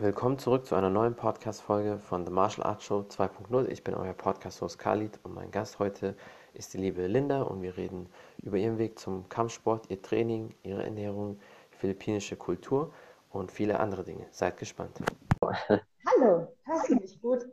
Willkommen 0.00 0.38
zurück 0.38 0.64
zu 0.64 0.76
einer 0.76 0.88
neuen 0.88 1.14
Podcast-Folge 1.14 1.98
von 1.98 2.24
The 2.24 2.32
Martial 2.32 2.66
Arts 2.66 2.84
Show 2.84 3.00
2.0. 3.00 3.66
Ich 3.66 3.84
bin 3.84 3.92
euer 3.92 4.14
Podcast-Host 4.14 4.78
Khalid 4.78 5.20
und 5.24 5.34
mein 5.34 5.50
Gast 5.50 5.78
heute 5.78 6.16
ist 6.54 6.72
die 6.72 6.78
liebe 6.78 7.06
Linda 7.06 7.42
und 7.42 7.60
wir 7.60 7.76
reden 7.76 8.08
über 8.42 8.56
ihren 8.56 8.78
Weg 8.78 8.98
zum 8.98 9.28
Kampfsport, 9.28 9.90
ihr 9.90 10.00
Training, 10.00 10.54
ihre 10.62 10.84
Ernährung, 10.84 11.38
philippinische 11.72 12.36
Kultur 12.36 12.94
und 13.28 13.52
viele 13.52 13.78
andere 13.78 14.02
Dinge. 14.02 14.24
Seid 14.30 14.56
gespannt. 14.56 15.02
Hallo, 15.42 16.48
hörst 16.64 16.88
du 16.88 16.94
mich 16.94 17.20
gut? 17.20 17.46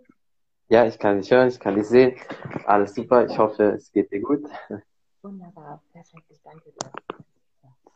Ja, 0.70 0.86
ich 0.86 0.98
kann 0.98 1.20
dich 1.20 1.30
hören, 1.30 1.50
ich 1.50 1.60
kann 1.60 1.76
dich 1.76 1.90
sehen. 1.90 2.16
Alles 2.66 2.96
super, 2.96 3.26
ich 3.26 3.38
hoffe, 3.38 3.74
es 3.74 3.92
geht 3.92 4.10
dir 4.10 4.22
gut. 4.22 4.46
Wunderbar, 5.22 5.84
perfekt, 5.92 6.28
ich 6.30 6.42
danke 6.44 6.72
dir. 6.72 6.92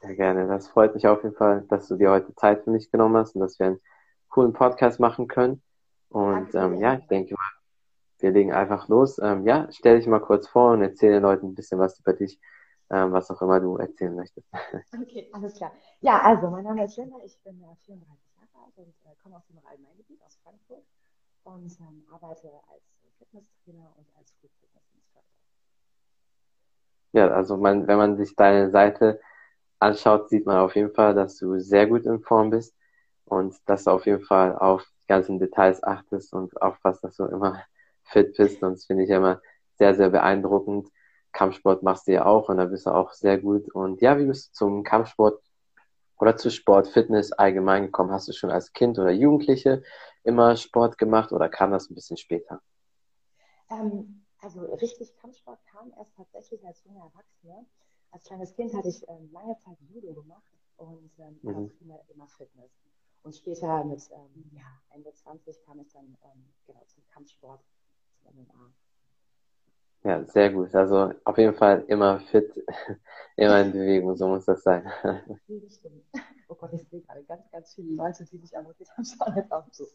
Sehr 0.01 0.15
gerne, 0.15 0.45
das 0.49 0.67
freut 0.67 0.93
mich 0.93 1.07
auf 1.07 1.23
jeden 1.23 1.35
Fall, 1.35 1.63
dass 1.69 1.87
du 1.87 1.95
dir 1.95 2.11
heute 2.11 2.35
Zeit 2.35 2.65
für 2.65 2.71
mich 2.71 2.91
genommen 2.91 3.15
hast 3.15 3.35
und 3.35 3.39
dass 3.39 3.57
wir 3.57 3.67
ein 3.67 3.79
coolen 4.31 4.53
Podcast 4.53 4.99
machen 4.99 5.27
können. 5.27 5.61
Und 6.09 6.55
ähm, 6.55 6.79
ja, 6.79 6.95
ich 6.95 7.07
denke 7.07 7.35
mal, 7.35 7.51
wir 8.19 8.31
legen 8.31 8.51
einfach 8.51 8.87
los. 8.87 9.19
Ähm, 9.19 9.45
ja, 9.45 9.67
stell 9.71 9.97
dich 9.97 10.07
mal 10.07 10.19
kurz 10.19 10.47
vor 10.47 10.71
und 10.71 10.81
erzähle 10.81 11.13
den 11.13 11.23
Leuten 11.23 11.47
ein 11.47 11.55
bisschen 11.55 11.79
was 11.79 11.99
über 11.99 12.13
dich, 12.13 12.39
ähm, 12.89 13.11
was 13.11 13.29
auch 13.29 13.41
immer 13.41 13.59
du 13.59 13.77
erzählen 13.77 14.15
möchtest. 14.15 14.47
Okay, 15.01 15.29
alles 15.33 15.55
klar. 15.55 15.71
Ja, 15.99 16.21
also 16.21 16.49
mein 16.49 16.63
Name 16.63 16.85
ist 16.85 16.97
Linda, 16.97 17.17
ich 17.23 17.37
bin 17.43 17.61
äh, 17.61 17.75
34 17.85 18.35
Jahre 18.35 18.65
alt 18.65 18.77
und 18.77 18.93
äh, 19.05 19.15
komme 19.21 19.37
aus 19.37 19.45
dem 19.47 19.57
Rhein-Main-Gebiet, 19.59 20.21
aus 20.25 20.37
Frankfurt 20.43 20.83
und 21.43 21.79
ähm, 21.79 22.03
arbeite 22.11 22.49
als 22.71 22.83
Fitnesstrainer 23.19 23.93
und 23.97 24.07
als 24.17 24.33
Group 24.39 24.51
Fitness 24.59 24.83
Instructor. 24.93 25.23
Ja, 27.13 27.27
also 27.29 27.57
man, 27.57 27.87
wenn 27.87 27.97
man 27.97 28.17
sich 28.17 28.35
deine 28.35 28.69
Seite 28.69 29.19
anschaut, 29.79 30.29
sieht 30.29 30.45
man 30.45 30.57
auf 30.57 30.75
jeden 30.75 30.93
Fall, 30.93 31.15
dass 31.15 31.37
du 31.37 31.59
sehr 31.59 31.87
gut 31.87 32.05
in 32.05 32.21
Form 32.21 32.49
bist 32.49 32.75
und 33.31 33.55
dass 33.65 33.85
du 33.85 33.91
auf 33.91 34.05
jeden 34.05 34.25
Fall 34.25 34.57
auf 34.57 34.85
die 35.03 35.07
ganzen 35.07 35.39
Details 35.39 35.81
achtest 35.83 36.33
und 36.33 36.61
aufpasst, 36.61 37.01
dass 37.01 37.15
du 37.15 37.25
immer 37.25 37.63
fit 38.03 38.35
bist. 38.35 38.61
Und 38.61 38.73
das 38.73 38.85
finde 38.85 39.05
ich 39.05 39.09
immer 39.09 39.41
sehr, 39.77 39.95
sehr 39.95 40.09
beeindruckend. 40.09 40.89
Kampfsport 41.31 41.81
machst 41.81 42.07
du 42.07 42.11
ja 42.11 42.25
auch 42.25 42.49
und 42.49 42.57
da 42.57 42.65
bist 42.65 42.85
du 42.85 42.89
auch 42.89 43.13
sehr 43.13 43.37
gut. 43.37 43.69
Und 43.73 44.01
ja, 44.01 44.19
wie 44.19 44.25
bist 44.25 44.49
du 44.49 44.53
zum 44.53 44.83
Kampfsport 44.83 45.41
oder 46.19 46.35
zu 46.35 46.51
Sport, 46.51 46.89
Fitness 46.89 47.31
allgemein 47.31 47.85
gekommen? 47.85 48.11
Hast 48.11 48.27
du 48.27 48.33
schon 48.33 48.51
als 48.51 48.73
Kind 48.73 48.99
oder 48.99 49.11
Jugendliche 49.11 49.81
immer 50.23 50.57
Sport 50.57 50.97
gemacht 50.97 51.31
oder 51.31 51.47
kam 51.47 51.71
das 51.71 51.89
ein 51.89 51.95
bisschen 51.95 52.17
später? 52.17 52.61
Ähm, 53.69 54.25
also 54.41 54.65
richtig 54.75 55.15
Kampfsport 55.15 55.59
kam 55.71 55.93
erst 55.97 56.13
tatsächlich 56.17 56.65
als 56.67 56.83
junger 56.83 57.05
Erwachsener. 57.05 57.65
Als 58.11 58.25
kleines 58.25 58.53
Kind 58.53 58.73
hatte 58.73 58.89
ich 58.89 59.07
ähm, 59.07 59.29
lange 59.31 59.57
Zeit 59.59 59.77
Judo 59.89 60.21
gemacht 60.21 60.43
und 60.75 61.11
ähm, 61.17 61.39
mhm. 61.43 61.71
immer, 61.79 62.01
immer 62.13 62.27
Fitness. 62.27 62.71
Und 63.23 63.35
später 63.35 63.83
mit 63.83 64.01
ähm, 64.11 64.51
ja, 64.51 64.65
Ende 64.89 65.13
20 65.13 65.63
kam 65.65 65.79
ich 65.79 65.89
dann 65.91 66.17
ähm, 66.23 66.45
genau 66.65 66.83
zum 66.87 67.03
Kampfsport, 67.13 67.61
zum 68.23 68.33
MMA. 68.35 68.73
Ja, 70.03 70.25
sehr 70.25 70.51
gut. 70.51 70.73
Also 70.73 71.13
auf 71.25 71.37
jeden 71.37 71.53
Fall 71.53 71.85
immer 71.87 72.19
fit, 72.19 72.51
immer 73.35 73.61
in 73.61 73.71
Bewegung, 73.71 74.15
so 74.15 74.27
muss 74.27 74.45
das 74.45 74.63
sein. 74.63 74.91
Oh 76.47 76.55
Gott, 76.55 76.73
ich 76.73 76.85
sehe 76.89 76.99
gerade 76.99 77.23
ganz, 77.23 77.49
ganz 77.49 77.73
viele 77.73 77.93
Leute, 77.93 78.25
die 78.25 78.37
mich 78.37 78.57
abonniert 78.57 78.89
haben, 78.89 79.05
schauen 79.05 79.37
jetzt 79.37 79.53
auch 79.53 79.71
zu. 79.71 79.85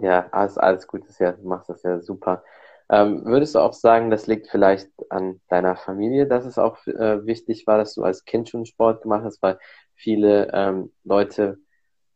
Ja, 0.00 0.26
alles, 0.32 0.56
alles 0.56 0.86
gut 0.86 1.04
ist 1.06 1.18
ja, 1.18 1.32
du 1.32 1.46
machst 1.46 1.68
das 1.68 1.82
ja 1.82 2.00
super. 2.00 2.42
Ähm, 2.88 3.26
würdest 3.26 3.54
du 3.54 3.58
auch 3.58 3.74
sagen, 3.74 4.10
das 4.10 4.26
liegt 4.26 4.48
vielleicht 4.48 4.90
an 5.12 5.38
deiner 5.48 5.76
Familie, 5.76 6.26
dass 6.26 6.46
es 6.46 6.56
auch 6.56 6.78
äh, 6.86 7.26
wichtig 7.26 7.66
war, 7.66 7.76
dass 7.76 7.94
du 7.94 8.02
als 8.02 8.24
Kind 8.24 8.48
schon 8.48 8.64
Sport 8.64 9.02
gemacht 9.02 9.22
hast, 9.24 9.42
weil 9.42 9.58
viele 9.94 10.50
ähm, 10.54 10.94
Leute 11.04 11.58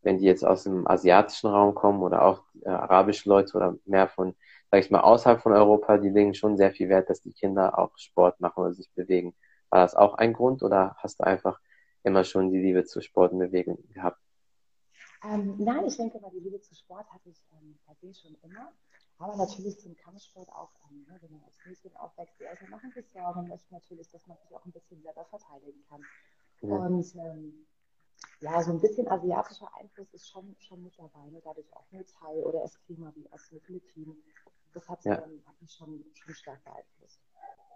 wenn 0.05 0.19
die 0.19 0.25
jetzt 0.25 0.45
aus 0.45 0.63
dem 0.63 0.87
asiatischen 0.87 1.47
Raum 1.47 1.73
kommen 1.73 2.01
oder 2.03 2.23
auch 2.23 2.43
äh, 2.61 2.69
arabische 2.69 3.27
Leute 3.27 3.57
oder 3.57 3.75
mehr 3.85 4.07
von, 4.07 4.35
sag 4.69 4.79
ich 4.79 4.91
mal, 4.91 5.01
außerhalb 5.01 5.41
von 5.41 5.51
Europa, 5.51 5.97
die 5.97 6.09
legen 6.09 6.35
schon 6.35 6.57
sehr 6.57 6.71
viel 6.71 6.89
Wert, 6.89 7.09
dass 7.09 7.21
die 7.21 7.33
Kinder 7.33 7.77
auch 7.79 7.97
Sport 7.97 8.39
machen 8.39 8.61
oder 8.61 8.73
sich 8.73 8.89
bewegen. 8.91 9.35
War 9.69 9.81
das 9.81 9.95
auch 9.95 10.13
ein 10.13 10.33
Grund 10.33 10.61
oder 10.61 10.95
hast 10.99 11.19
du 11.19 11.23
einfach 11.23 11.59
immer 12.03 12.23
schon 12.23 12.51
die 12.51 12.59
Liebe 12.59 12.85
zu 12.85 13.01
Sport 13.01 13.33
und 13.33 13.39
Bewegung 13.39 13.79
gehabt? 13.93 14.19
Ähm, 15.23 15.55
nein, 15.57 15.85
ich 15.85 15.97
denke 15.97 16.19
mal, 16.19 16.29
die 16.31 16.39
Liebe 16.39 16.61
zu 16.61 16.75
Sport 16.75 17.11
hatte 17.11 17.29
ich 17.29 17.41
ähm, 17.53 17.75
se 17.99 18.13
schon 18.13 18.37
immer. 18.43 18.71
Aber 19.17 19.35
natürlich 19.37 19.79
zum 19.79 19.95
Kampfsport 19.95 20.49
auch, 20.49 20.69
ähm, 20.91 21.05
ne, 21.07 21.17
wenn 21.21 21.31
man 21.31 21.43
als 21.45 21.57
Mädchen 21.65 21.95
aufwächst, 21.97 22.39
die 22.39 22.43
Eltern 22.43 22.69
machen 22.69 22.91
sich 22.91 23.09
Sorgen 23.09 23.39
und 23.39 23.47
möchten 23.47 23.73
natürlich, 23.73 24.11
dass 24.11 24.27
man 24.27 24.37
sich 24.37 24.55
auch 24.55 24.63
ein 24.65 24.71
bisschen 24.71 25.01
selber 25.01 25.25
verteidigen 25.25 25.83
kann. 25.89 26.01
Mhm. 26.61 26.71
Und 26.71 27.15
ähm, 27.15 27.65
ja, 28.41 28.61
so 28.61 28.71
ein 28.71 28.79
bisschen 28.79 29.07
asiatischer 29.07 29.69
Einfluss 29.79 30.13
ist 30.13 30.29
schon, 30.29 30.55
schon 30.59 30.83
mit 30.83 30.97
dabei. 30.97 31.29
Ne? 31.31 31.41
Dadurch 31.43 31.71
auch 31.73 31.85
Muay 31.91 32.03
Thai 32.03 32.43
oder 32.43 32.63
Eskrima 32.63 33.11
wie 33.15 33.27
aus 33.31 33.49
den 33.49 33.61
Philippinen. 33.61 34.15
Das 34.73 34.87
hat, 34.89 35.03
ja. 35.05 35.15
ähm, 35.23 35.41
hat 35.45 35.61
mich 35.61 35.71
schon, 35.71 36.03
schon 36.13 36.33
stark 36.33 36.63
beeinflusst. 36.63 37.21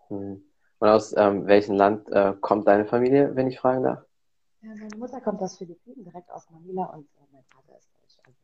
Mhm. 0.09 0.43
Und 0.79 0.88
aus 0.88 1.15
ähm, 1.17 1.45
welchem 1.47 1.75
Land 1.75 2.09
äh, 2.09 2.33
kommt 2.39 2.67
deine 2.67 2.85
Familie, 2.85 3.35
wenn 3.35 3.47
ich 3.47 3.59
fragen 3.59 3.83
darf? 3.83 4.05
Ja, 4.61 4.69
meine 4.69 4.97
Mutter 4.97 5.21
kommt 5.21 5.41
aus 5.41 5.57
Philippinen, 5.57 6.03
direkt 6.03 6.29
aus 6.31 6.49
Manila 6.49 6.85
und 6.85 7.05
äh, 7.05 7.21
mein 7.31 7.43
Vater 7.45 7.77
ist 7.77 7.89
Deutsch. 7.93 8.35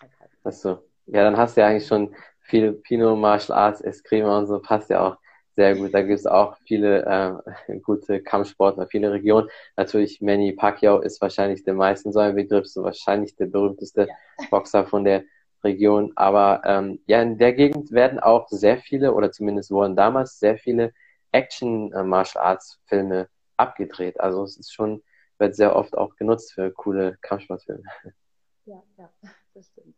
Also, 0.00 0.34
Achso. 0.44 0.82
Ja, 1.06 1.24
dann 1.24 1.36
hast 1.36 1.56
du 1.56 1.62
ja 1.62 1.68
eigentlich 1.68 1.86
schon 1.86 2.14
Filipino, 2.40 3.16
Martial 3.16 3.56
Arts, 3.56 3.80
Eskrima 3.80 4.38
und 4.38 4.46
so, 4.46 4.58
passt 4.60 4.90
ja 4.90 5.06
auch 5.06 5.16
sehr 5.58 5.74
gut. 5.74 5.92
Da 5.92 6.02
gibt 6.02 6.20
es 6.20 6.26
auch 6.26 6.56
viele 6.66 7.04
äh, 7.66 7.78
gute 7.82 8.22
Kampfsportler, 8.22 8.86
viele 8.86 9.10
Regionen. 9.10 9.50
Natürlich 9.76 10.20
Manny 10.20 10.52
Pacquiao 10.52 11.00
ist 11.00 11.20
wahrscheinlich 11.20 11.64
der 11.64 11.74
meisten 11.74 12.12
so 12.12 12.20
ein 12.20 12.36
Begriff, 12.36 12.68
so 12.68 12.84
wahrscheinlich 12.84 13.34
der 13.34 13.46
berühmteste 13.46 14.06
ja. 14.06 14.14
Boxer 14.50 14.86
von 14.86 15.02
der 15.02 15.24
Region. 15.64 16.12
Aber 16.14 16.62
ähm, 16.64 17.00
ja, 17.06 17.20
in 17.20 17.38
der 17.38 17.54
Gegend 17.54 17.90
werden 17.90 18.20
auch 18.20 18.46
sehr 18.50 18.78
viele, 18.78 19.14
oder 19.14 19.32
zumindest 19.32 19.72
wurden 19.72 19.96
damals 19.96 20.38
sehr 20.38 20.58
viele 20.58 20.92
Action-Martial-Arts-Filme 21.32 23.28
abgedreht. 23.56 24.20
Also 24.20 24.44
es 24.44 24.58
ist 24.58 24.72
schon, 24.72 25.02
wird 25.38 25.56
sehr 25.56 25.74
oft 25.74 25.98
auch 25.98 26.14
genutzt 26.14 26.52
für 26.52 26.70
coole 26.70 27.18
Kampfsportfilme. 27.20 27.82
Ja, 28.64 28.80
ja, 28.96 29.10
das 29.54 29.66
stimmt. 29.66 29.96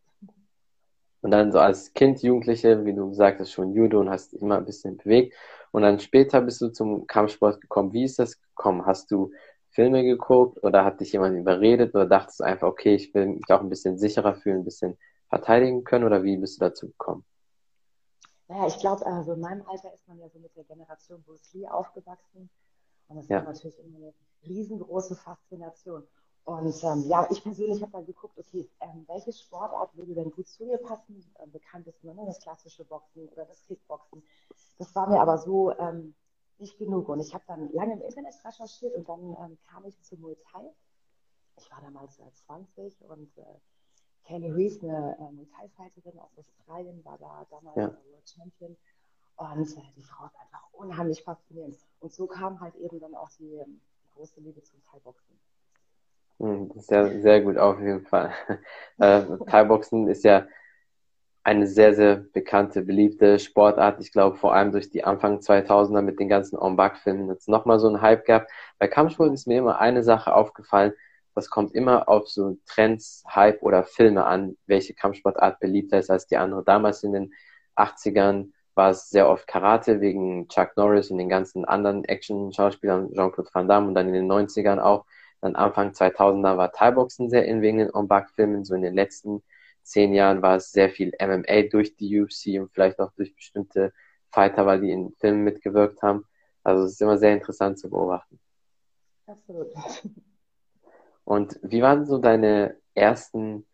Und 1.23 1.33
dann 1.33 1.53
so 1.53 1.59
als 1.59 1.93
Kind, 1.93 2.23
Jugendliche, 2.23 2.85
wie 2.85 2.95
du 2.95 3.11
gesagt 3.11 3.41
hast, 3.41 3.53
schon 3.53 3.73
Judo 3.73 4.01
und 4.01 4.11
hast 4.11 4.33
immer 4.33 4.57
ein 4.57 4.65
bisschen 4.65 4.97
bewegt. 4.97 5.35
Und 5.71 5.83
dann 5.83 6.01
später 6.01 6.41
bist 6.41 6.61
du 6.61 6.69
zum 6.69 7.07
Kampfsport 7.07 7.61
gekommen. 7.61 7.93
Wie 7.93 8.05
ist 8.05 8.19
das 8.19 8.41
gekommen? 8.41 8.87
Hast 8.87 9.11
du 9.11 9.31
Filme 9.71 10.03
geguckt 10.03 10.63
oder 10.65 10.85
hat 10.85 11.01
dich 11.01 11.13
jemand 11.13 11.37
überredet 11.37 11.95
oder 11.95 12.07
dachtest 12.07 12.41
du 12.41 12.45
einfach, 12.45 12.69
okay, 12.69 12.95
ich 12.95 13.15
will 13.15 13.27
mich 13.27 13.51
auch 13.51 13.61
ein 13.61 13.69
bisschen 13.69 13.99
sicherer 13.99 14.35
fühlen, 14.35 14.59
ein 14.59 14.65
bisschen 14.65 14.99
verteidigen 15.29 15.85
können 15.85 16.05
oder 16.05 16.25
wie 16.25 16.37
bist 16.37 16.61
du 16.61 16.65
dazu 16.65 16.89
gekommen? 16.89 17.25
Naja, 18.49 18.67
ich 18.67 18.79
glaube, 18.79 19.07
also 19.07 19.35
in 19.35 19.41
meinem 19.41 19.63
Alter 19.69 19.95
ist 19.95 20.09
man 20.09 20.19
ja 20.19 20.29
so 20.29 20.41
mit 20.41 20.57
der 20.57 20.65
Generation 20.65 21.23
Bruce 21.23 21.53
Lee 21.53 21.69
aufgewachsen. 21.69 22.51
Und 23.07 23.17
das 23.17 23.29
ja. 23.29 23.45
war 23.45 23.53
natürlich 23.53 23.79
immer 23.79 23.97
eine 23.99 24.15
riesengroße 24.45 25.15
Faszination. 25.15 26.03
Und 26.45 26.83
ähm, 26.83 27.05
ja, 27.07 27.27
ich 27.31 27.43
persönlich 27.43 27.81
habe 27.83 27.93
dann 27.93 28.07
geguckt, 28.07 28.39
okay, 28.39 28.69
ähm, 28.81 29.05
welche 29.07 29.33
Sportart 29.33 29.97
würde 29.97 30.15
denn 30.15 30.31
gut 30.31 30.49
zu 30.49 30.65
mir 30.65 30.79
passen? 30.79 31.25
Ähm, 31.39 31.53
bekannt 31.53 31.87
ist 31.87 32.03
nur 32.03 32.15
ne, 32.15 32.25
das 32.27 32.41
klassische 32.41 32.85
Boxen 32.85 33.29
oder 33.29 33.45
das 33.45 33.63
Kickboxen. 33.67 34.23
Das 34.79 34.95
war 34.95 35.09
mir 35.09 35.21
aber 35.21 35.39
so 35.39 35.77
ähm, 35.79 36.15
nicht 36.59 36.79
genug. 36.79 37.09
Und 37.09 37.21
ich 37.21 37.35
habe 37.35 37.45
dann 37.47 37.71
lange 37.73 37.95
im 37.95 38.03
Internet 38.03 38.35
recherchiert 38.45 38.95
und 38.95 39.09
dann 39.09 39.37
ähm, 39.41 39.59
kam 39.71 39.85
ich 39.85 40.01
zu 40.03 40.17
Muay 40.17 40.37
Thai. 40.51 40.73
Ich 41.57 41.71
war 41.71 41.81
damals 41.83 42.19
äh, 42.19 42.33
20 42.47 43.03
und 43.03 43.37
äh, 43.39 43.45
Kelly 44.25 44.51
Reese, 44.51 44.81
eine 44.83 45.17
äh, 45.19 45.33
Muay 45.33 45.47
Thai-Fighterin 45.57 46.19
aus 46.19 46.31
Australien, 46.37 47.05
war 47.05 47.19
da 47.19 47.47
damals 47.51 47.77
ja. 47.77 47.89
World 48.11 48.29
Champion. 48.29 48.77
Und 49.37 49.77
äh, 49.77 49.93
die 49.97 50.03
Frau 50.03 50.27
ist 50.27 50.37
einfach 50.37 50.67
unheimlich 50.73 51.23
faszinierend. 51.23 51.77
Und 52.01 52.13
so 52.13 52.27
kam 52.27 52.61
halt 52.61 52.75
eben 52.77 52.99
dann 52.99 53.15
auch 53.15 53.31
die, 53.39 53.55
ähm, 53.55 53.81
die 54.05 54.11
große 54.15 54.41
Liebe 54.41 54.63
zum 54.63 54.83
Thai-Boxen. 54.91 55.39
Hm, 56.41 56.71
ja 56.89 57.21
sehr 57.21 57.41
gut 57.43 57.59
auf 57.59 57.79
jeden 57.81 58.07
Fall. 58.07 58.33
Äh, 58.99 59.23
Thai-Boxen 59.47 60.09
ist 60.09 60.25
ja 60.25 60.47
eine 61.43 61.67
sehr, 61.67 61.95
sehr 61.95 62.17
bekannte, 62.17 62.83
beliebte 62.83 63.39
Sportart. 63.39 63.99
Ich 64.01 64.13
glaube, 64.13 64.37
vor 64.37 64.55
allem 64.55 64.73
durch 64.73 64.91
die 64.91 65.05
Anfang 65.05 65.39
2000er 65.39 66.03
mit 66.03 66.21
den 66.21 66.29
ganzen 66.29 66.59
On-Back-Filmen 66.59 67.31
hat 67.31 67.39
es 67.39 67.49
nochmal 67.49 67.79
so 67.81 67.89
einen 67.89 68.03
Hype 68.03 68.27
gehabt. 68.27 68.51
Bei 68.79 68.89
Kampfsport 68.89 69.33
ist 69.33 69.47
mir 69.47 69.59
immer 69.59 69.81
eine 69.81 70.03
Sache 70.03 70.35
aufgefallen. 70.35 70.93
Das 71.35 71.49
kommt 71.49 71.75
immer 71.75 72.09
auf 72.11 72.29
so 72.29 72.59
Trends, 72.67 73.25
Hype 73.27 73.63
oder 73.63 73.85
Filme 73.85 74.25
an, 74.27 74.59
welche 74.67 74.95
Kampfsportart 74.95 75.61
beliebter 75.61 75.99
ist 75.99 76.11
als 76.11 76.27
die 76.27 76.37
andere. 76.37 76.63
Damals 76.65 77.03
in 77.05 77.13
den 77.15 77.33
80ern 77.77 78.53
war 78.75 78.91
es 78.91 79.09
sehr 79.09 79.29
oft 79.29 79.47
Karate 79.47 80.01
wegen 80.03 80.49
Chuck 80.49 80.77
Norris 80.77 81.11
und 81.11 81.19
den 81.19 81.31
ganzen 81.31 81.65
anderen 81.65 82.05
Action-Schauspielern, 82.05 83.13
Jean-Claude 83.15 83.51
Van 83.53 83.69
Damme 83.69 83.89
und 83.89 83.95
dann 83.95 84.09
in 84.09 84.15
den 84.15 84.31
90ern 84.31 84.79
auch 84.79 85.07
dann 85.41 85.57
Anfang 85.57 85.93
2000er 85.93 86.57
war 86.57 86.73
Thai-Boxen 86.73 87.31
sehr 87.31 87.47
in 87.47 87.63
wegen 87.63 87.79
den 87.79 87.95
On-Back-Filmen. 87.95 88.65
So 88.65 88.75
in 88.75 88.83
den 88.83 88.95
letzten 88.95 89.43
zehn 89.83 90.13
Jahren 90.13 90.43
war 90.43 90.57
es 90.57 90.73
sehr 90.73 90.91
viel 90.91 91.13
MMA 91.21 91.69
durch 91.71 91.97
die 91.97 92.21
UFC 92.21 92.61
und 92.61 92.71
vielleicht 92.73 93.01
auch 93.01 93.13
durch 93.13 93.35
bestimmte 93.35 93.93
Fighter, 94.31 94.67
weil 94.67 94.81
die 94.81 94.91
in 94.91 95.13
Filmen 95.19 95.43
mitgewirkt 95.43 96.03
haben. 96.03 96.27
Also 96.63 96.85
es 96.85 96.93
ist 96.93 97.03
immer 97.03 97.19
sehr 97.19 97.33
interessant 97.33 97.79
zu 97.79 97.89
beobachten. 97.89 98.39
Absolut. 99.27 99.69
Und 101.25 101.59
wie 101.63 101.83
waren 101.83 102.07
so 102.07 102.19
deine 102.19 102.77
ersten 102.95 103.67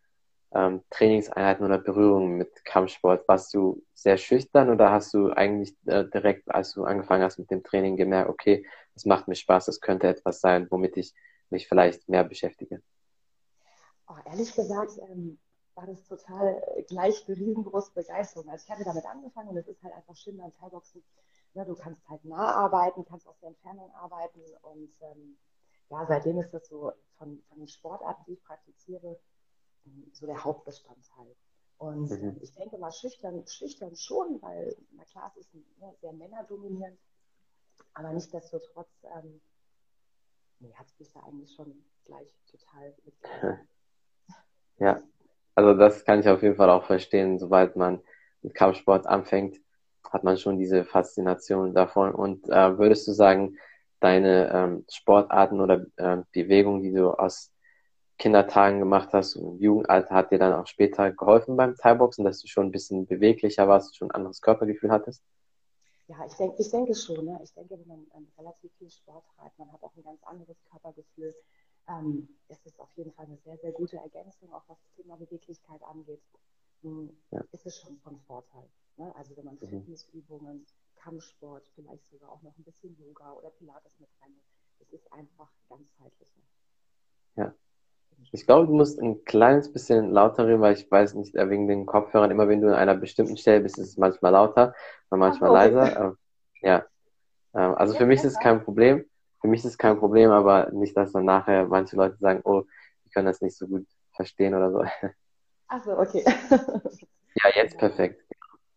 ähm, 0.53 0.81
Trainingseinheiten 0.89 1.65
oder 1.65 1.79
Berührungen 1.79 2.37
mit 2.37 2.63
Kampfsport? 2.63 3.27
Warst 3.27 3.53
du 3.53 3.83
sehr 3.93 4.17
schüchtern 4.17 4.69
oder 4.69 4.91
hast 4.91 5.13
du 5.13 5.31
eigentlich 5.31 5.75
äh, 5.85 6.05
direkt, 6.05 6.49
als 6.49 6.73
du 6.73 6.83
angefangen 6.85 7.23
hast 7.23 7.39
mit 7.39 7.51
dem 7.51 7.63
Training, 7.63 7.97
gemerkt, 7.97 8.29
okay, 8.29 8.65
das 8.93 9.05
macht 9.05 9.27
mir 9.27 9.35
Spaß, 9.35 9.65
das 9.65 9.81
könnte 9.81 10.07
etwas 10.07 10.39
sein, 10.39 10.67
womit 10.69 10.97
ich 10.97 11.13
mich 11.51 11.67
vielleicht 11.67 12.07
mehr 12.09 12.23
beschäftige? 12.23 12.81
Oh, 14.07 14.15
ehrlich 14.25 14.53
gesagt, 14.55 14.97
ähm, 15.09 15.37
war 15.75 15.85
das 15.85 16.03
total 16.05 16.61
gleich 16.87 17.27
eine 17.27 17.37
riesengroße 17.37 17.91
Begeisterung. 17.93 18.49
Also 18.49 18.63
ich 18.65 18.71
hatte 18.71 18.83
damit 18.83 19.05
angefangen 19.05 19.49
und 19.49 19.57
es 19.57 19.67
ist 19.67 19.83
halt 19.83 19.93
einfach 19.93 20.15
schön 20.15 20.37
beim 20.37 20.51
Thai-Boxen. 20.51 21.03
Ne, 21.53 21.65
du 21.65 21.75
kannst 21.75 22.07
halt 22.09 22.23
nah 22.25 22.55
arbeiten, 22.55 23.05
kannst 23.05 23.27
aus 23.27 23.39
der 23.39 23.49
Entfernung 23.49 23.93
arbeiten 23.95 24.41
und 24.61 24.91
ähm, 25.01 25.37
ja, 25.89 26.05
seitdem 26.07 26.39
ist 26.39 26.53
das 26.53 26.67
so 26.67 26.91
von, 27.17 27.41
von 27.47 27.59
den 27.59 27.67
Sportarten, 27.67 28.23
die 28.27 28.33
ich 28.33 28.43
praktiziere, 28.43 29.17
so 30.11 30.25
der 30.25 30.43
Hauptbestandteil. 30.43 31.35
Und 31.77 32.09
mhm. 32.09 32.37
ich 32.41 32.53
denke 32.53 32.77
mal 32.77 32.91
schüchtern, 32.91 33.45
schüchtern 33.47 33.95
schon, 33.95 34.41
weil, 34.41 34.75
na 34.91 35.05
klar, 35.05 35.31
es 35.35 35.45
ist 35.45 35.53
ne, 35.53 35.95
sehr 36.01 36.13
männerdominierend, 36.13 36.99
aber 37.93 38.11
nichtsdestotrotz 38.11 38.89
ähm, 39.03 39.39
nee, 40.59 40.73
hat 40.73 40.87
es 40.87 40.93
bisher 40.93 41.23
eigentlich 41.23 41.53
schon 41.53 41.73
gleich 42.05 42.33
total. 42.49 42.95
Ja, 44.79 45.01
also 45.55 45.73
das 45.73 46.05
kann 46.05 46.19
ich 46.19 46.29
auf 46.29 46.43
jeden 46.43 46.55
Fall 46.55 46.69
auch 46.69 46.85
verstehen. 46.85 47.39
Sobald 47.39 47.75
man 47.75 47.99
mit 48.43 48.53
Kampfsport 48.53 49.07
anfängt, 49.07 49.59
hat 50.03 50.23
man 50.23 50.37
schon 50.37 50.59
diese 50.59 50.85
Faszination 50.85 51.73
davon. 51.73 52.13
Und 52.13 52.47
äh, 52.47 52.77
würdest 52.77 53.07
du 53.07 53.11
sagen, 53.11 53.57
deine 53.99 54.51
ähm, 54.53 54.85
Sportarten 54.87 55.59
oder 55.59 55.85
äh, 55.95 56.17
Bewegungen, 56.31 56.83
die 56.83 56.93
du 56.93 57.09
aus 57.09 57.51
Kindertagen 58.19 58.79
gemacht 58.79 59.09
hast 59.13 59.35
und 59.35 59.59
Jugendalter, 59.59 60.13
hat 60.15 60.31
dir 60.31 60.39
dann 60.39 60.53
auch 60.53 60.67
später 60.67 61.11
geholfen 61.11 61.57
beim 61.57 61.75
Thai-Boxen, 61.75 62.25
dass 62.25 62.41
du 62.41 62.47
schon 62.47 62.67
ein 62.67 62.71
bisschen 62.71 63.07
beweglicher 63.07 63.67
warst, 63.67 63.97
schon 63.97 64.09
ein 64.11 64.15
anderes 64.15 64.41
Körpergefühl 64.41 64.91
hattest? 64.91 65.23
Ja, 66.07 66.25
ich 66.25 66.33
denke, 66.33 66.55
ich 66.61 66.71
denke 66.71 66.95
schon. 66.95 67.25
Ne? 67.25 67.39
Ich 67.43 67.53
denke, 67.53 67.77
wenn 67.77 67.87
man 67.87 68.07
ähm, 68.15 68.27
relativ 68.37 68.71
viel 68.77 68.89
Sport 68.89 69.25
treibt, 69.35 69.59
man 69.59 69.71
hat 69.71 69.83
auch 69.83 69.95
ein 69.95 70.03
ganz 70.03 70.23
anderes 70.23 70.57
Körpergefühl. 70.69 71.35
Ähm, 71.87 72.29
es 72.47 72.65
ist 72.65 72.79
auf 72.79 72.89
jeden 72.95 73.11
Fall 73.13 73.25
eine 73.25 73.37
sehr, 73.37 73.57
sehr 73.57 73.71
gute 73.71 73.97
Ergänzung, 73.97 74.53
auch 74.53 74.63
was 74.67 74.77
das 74.81 74.93
Thema 74.95 75.17
Beweglichkeit 75.17 75.81
angeht. 75.83 76.21
Ähm, 76.83 77.17
ja. 77.31 77.43
Ist 77.51 77.65
es 77.65 77.77
schon 77.79 77.97
von 77.99 78.19
Vorteil. 78.21 78.69
Ne? 78.95 79.13
Also 79.15 79.35
wenn 79.35 79.45
man 79.45 79.55
mhm. 79.55 79.67
Fitnessübungen, 79.67 80.65
Kampfsport, 80.95 81.67
vielleicht 81.75 82.05
sogar 82.07 82.31
auch 82.31 82.41
noch 82.41 82.57
ein 82.57 82.63
bisschen 82.63 82.97
Yoga 82.97 83.33
oder 83.33 83.49
Pilates 83.49 83.99
mit 83.99 84.09
rein. 84.21 84.33
Es 84.79 84.91
ist 84.91 85.11
einfach 85.11 85.51
ganzheitlicher. 85.69 86.41
Ja. 87.35 87.53
Ich 88.31 88.45
glaube, 88.45 88.67
du 88.67 88.73
musst 88.73 88.99
ein 88.99 89.23
kleines 89.23 89.71
bisschen 89.71 90.11
lauter 90.11 90.47
reden, 90.47 90.61
weil 90.61 90.73
ich 90.73 90.89
weiß 90.89 91.15
nicht, 91.15 91.35
äh, 91.35 91.49
wegen 91.49 91.67
den 91.67 91.85
Kopfhörern, 91.85 92.31
immer 92.31 92.47
wenn 92.47 92.61
du 92.61 92.67
an 92.67 92.75
einer 92.75 92.95
bestimmten 92.95 93.37
Stelle 93.37 93.61
bist, 93.61 93.77
ist 93.77 93.89
es 93.89 93.97
manchmal 93.97 94.33
lauter, 94.33 94.73
manchmal 95.09 95.51
okay. 95.51 95.59
leiser. 95.59 96.17
Ja. 96.61 96.85
Ähm, 97.53 97.75
also 97.75 97.93
für 97.95 98.05
mich 98.05 98.19
ist 98.19 98.33
es 98.33 98.39
kein 98.39 98.63
Problem. 98.63 99.05
Für 99.39 99.47
mich 99.47 99.59
ist 99.61 99.71
es 99.71 99.77
kein 99.77 99.97
Problem, 99.97 100.31
aber 100.31 100.71
nicht, 100.71 100.97
dass 100.97 101.13
dann 101.13 101.25
nachher 101.25 101.67
manche 101.67 101.95
Leute 101.95 102.17
sagen, 102.17 102.41
oh, 102.43 102.63
die 103.05 103.09
können 103.11 103.27
das 103.27 103.41
nicht 103.41 103.55
so 103.55 103.67
gut 103.67 103.85
verstehen 104.13 104.55
oder 104.55 104.71
so. 104.71 104.83
Achso, 105.67 105.97
okay. 105.97 106.23
Ja, 107.43 107.51
jetzt 107.55 107.77
perfekt. 107.77 108.23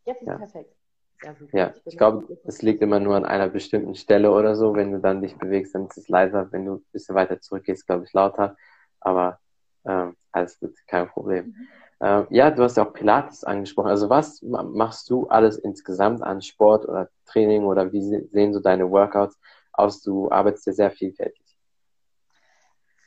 Jetzt 0.04 0.20
ist 0.20 0.28
ja. 0.28 0.36
perfekt. 0.36 0.74
Ja, 1.22 1.34
ja, 1.52 1.74
ich 1.84 1.96
glaube, 1.98 2.38
es 2.44 2.62
liegt 2.62 2.82
immer 2.82 3.00
nur 3.00 3.14
an 3.14 3.24
einer 3.24 3.48
bestimmten 3.48 3.94
Stelle 3.94 4.30
oder 4.30 4.54
so. 4.54 4.74
Wenn 4.74 4.92
du 4.92 5.00
dann 5.00 5.20
dich 5.20 5.36
bewegst, 5.36 5.74
dann 5.74 5.86
ist 5.86 5.98
es 5.98 6.08
leiser. 6.08 6.50
Wenn 6.50 6.64
du 6.64 6.74
ein 6.74 6.84
bisschen 6.92 7.14
weiter 7.14 7.40
zurückgehst, 7.40 7.86
glaube 7.86 8.04
ich, 8.04 8.12
lauter. 8.12 8.56
Aber 9.00 9.40
ähm, 9.84 10.16
alles 10.32 10.58
gut, 10.58 10.74
kein 10.86 11.08
Problem. 11.08 11.54
Ähm, 12.00 12.26
ja, 12.30 12.50
du 12.50 12.62
hast 12.62 12.76
ja 12.76 12.86
auch 12.86 12.92
Pilates 12.92 13.44
angesprochen. 13.44 13.88
Also 13.88 14.08
was 14.08 14.42
machst 14.42 15.10
du 15.10 15.26
alles 15.28 15.58
insgesamt 15.58 16.22
an 16.22 16.40
Sport 16.40 16.88
oder 16.88 17.10
Training 17.26 17.64
oder 17.64 17.92
wie 17.92 18.00
sehen 18.00 18.54
so 18.54 18.60
deine 18.60 18.90
Workouts 18.90 19.38
aus? 19.72 20.02
Du 20.02 20.30
arbeitest 20.30 20.66
ja 20.66 20.72
sehr 20.72 20.90
vielfältig. 20.90 21.58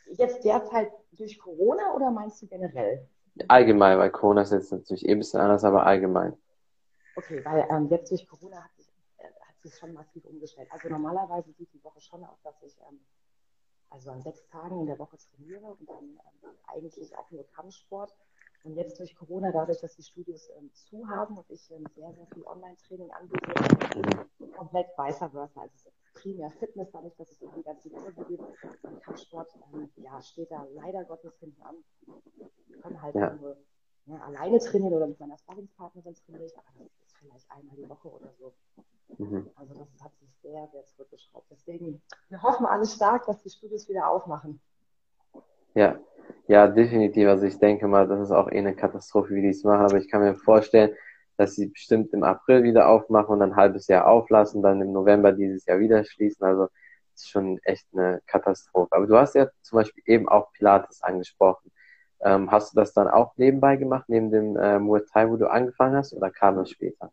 Jetzt 0.06 0.44
derzeit 0.44 0.92
durch 1.14 1.40
Corona 1.40 1.94
oder 1.96 2.12
meinst 2.12 2.42
du 2.42 2.48
generell? 2.48 3.08
Allgemein, 3.48 3.98
weil 3.98 4.12
Corona 4.12 4.44
ist 4.44 4.52
jetzt 4.52 4.72
natürlich 4.72 5.08
eh 5.08 5.12
ein 5.14 5.18
bisschen 5.18 5.40
anders, 5.40 5.64
aber 5.64 5.86
allgemein. 5.86 6.38
Okay, 7.16 7.44
weil 7.44 7.68
ähm, 7.72 7.88
jetzt 7.90 8.12
durch 8.12 8.28
Corona 8.28 8.64
hat 8.64 8.76
sich, 8.76 8.88
äh, 9.18 9.24
hat 9.24 9.60
sich 9.62 9.76
schon 9.76 9.94
massiv 9.94 10.24
umgestellt. 10.26 10.68
Also 10.72 10.90
normalerweise 10.90 11.52
sieht 11.54 11.74
die 11.74 11.84
Woche 11.84 12.00
schon 12.00 12.24
aus, 12.24 12.40
dass 12.44 12.62
ich 12.62 12.76
ähm, 12.90 13.00
also 13.94 14.10
an 14.10 14.22
sechs 14.22 14.44
Tagen 14.48 14.80
in 14.82 14.88
der 14.88 14.98
Woche 14.98 15.18
trainiere 15.18 15.66
und 15.66 15.88
dann 15.88 16.04
ähm, 16.44 16.50
eigentlich 16.66 17.16
auch 17.16 17.30
nur 17.32 17.48
Kampfsport. 17.52 18.14
Und 18.64 18.76
jetzt 18.76 18.98
durch 18.98 19.14
Corona, 19.16 19.52
dadurch, 19.52 19.82
dass 19.82 19.96
die 19.96 20.04
Studios 20.04 20.50
ähm, 20.58 20.72
zu 20.74 21.08
haben 21.08 21.38
und 21.38 21.50
ich 21.50 21.70
ähm, 21.72 21.86
sehr, 21.96 22.14
sehr 22.14 22.26
viel 22.28 22.44
Online-Training 22.44 23.12
anbiete, 23.12 24.26
komplett 24.56 24.88
vice 24.98 25.18
versa. 25.18 25.62
Also 25.62 25.92
primär 26.14 26.50
Fitness, 26.52 26.90
dadurch, 26.92 27.16
dass 27.18 27.32
es 27.32 27.42
um 27.42 27.54
die 27.56 27.64
ganze 27.64 27.90
Kurse 27.90 28.24
geht. 28.26 28.40
Und 28.40 29.04
Kampfsport 29.04 29.50
ähm, 29.74 29.90
ja, 29.98 30.22
steht 30.22 30.50
da 30.50 30.66
leider 30.74 31.04
Gottes 31.04 31.38
hinten 31.40 31.62
an. 31.62 31.76
Ich 32.70 32.82
kann 32.82 33.02
halt 33.02 33.16
ja. 33.16 33.34
nur 33.34 33.58
ja, 34.06 34.18
alleine 34.22 34.60
trainieren 34.60 34.94
oder 34.94 35.08
mit 35.08 35.20
meiner 35.20 35.38
Sparringspartnerin 35.38 36.16
trainiere 36.16 36.46
ich, 36.46 36.58
aber 36.58 36.80
das 36.80 37.03
vielleicht 37.24 37.52
einmal 37.52 37.76
die 37.76 37.90
Woche 37.90 38.08
oder 38.10 38.30
so. 38.40 38.54
Mhm. 39.18 39.50
Also 39.56 39.74
das 39.74 40.04
hat 40.04 40.12
sich 40.20 40.30
sehr, 40.42 40.68
sehr 40.72 40.86
zurückgeschraubt. 40.86 41.46
Deswegen, 41.52 42.02
wir 42.30 42.42
hoffen 42.42 42.66
alle 42.66 42.86
stark, 42.86 43.26
dass 43.26 43.42
die 43.42 43.50
Studios 43.50 43.88
wieder 43.90 44.10
aufmachen. 44.10 44.60
Ja, 45.76 46.00
ja, 46.48 46.68
definitiv. 46.68 47.28
Also 47.28 47.46
ich 47.46 47.58
denke 47.58 47.88
mal, 47.88 48.08
das 48.08 48.22
ist 48.22 48.32
auch 48.32 48.50
eh 48.52 48.60
eine 48.60 48.76
Katastrophe, 48.76 49.34
wie 49.36 49.42
die 49.42 49.50
es 49.50 49.64
machen. 49.64 49.86
Aber 49.86 49.98
ich 49.98 50.10
kann 50.10 50.22
mir 50.22 50.36
vorstellen, 50.36 50.96
dass 51.38 51.56
sie 51.56 51.68
bestimmt 51.68 52.14
im 52.14 52.24
April 52.24 52.64
wieder 52.64 52.90
aufmachen 52.90 53.34
und 53.34 53.40
dann 53.40 53.52
ein 53.52 53.56
halbes 53.56 53.88
Jahr 53.88 54.08
auflassen, 54.08 54.62
dann 54.62 54.82
im 54.82 54.92
November 54.92 55.32
dieses 55.32 55.66
Jahr 55.66 55.80
wieder 55.80 56.04
schließen. 56.04 56.46
Also 56.46 56.68
das 57.14 57.24
ist 57.24 57.30
schon 57.30 57.60
echt 57.64 57.88
eine 57.94 58.22
Katastrophe. 58.28 58.96
Aber 58.96 59.08
du 59.08 59.18
hast 59.18 59.36
ja 59.36 59.48
zum 59.62 59.78
Beispiel 59.78 60.04
eben 60.06 60.28
auch 60.30 60.52
Pilates 60.54 61.02
angesprochen. 61.02 61.72
Ähm, 62.24 62.52
hast 62.52 62.74
du 62.74 62.80
das 62.80 62.94
dann 62.94 63.08
auch 63.08 63.36
nebenbei 63.38 63.76
gemacht, 63.76 64.06
neben 64.08 64.32
dem 64.32 64.56
äh, 64.58 64.80
Muay 64.80 65.02
Thai, 65.12 65.30
wo 65.30 65.38
du 65.38 65.50
angefangen 65.50 65.96
hast, 65.96 66.14
oder 66.14 66.30
kam 66.30 66.56
das 66.56 66.70
später? 66.70 67.12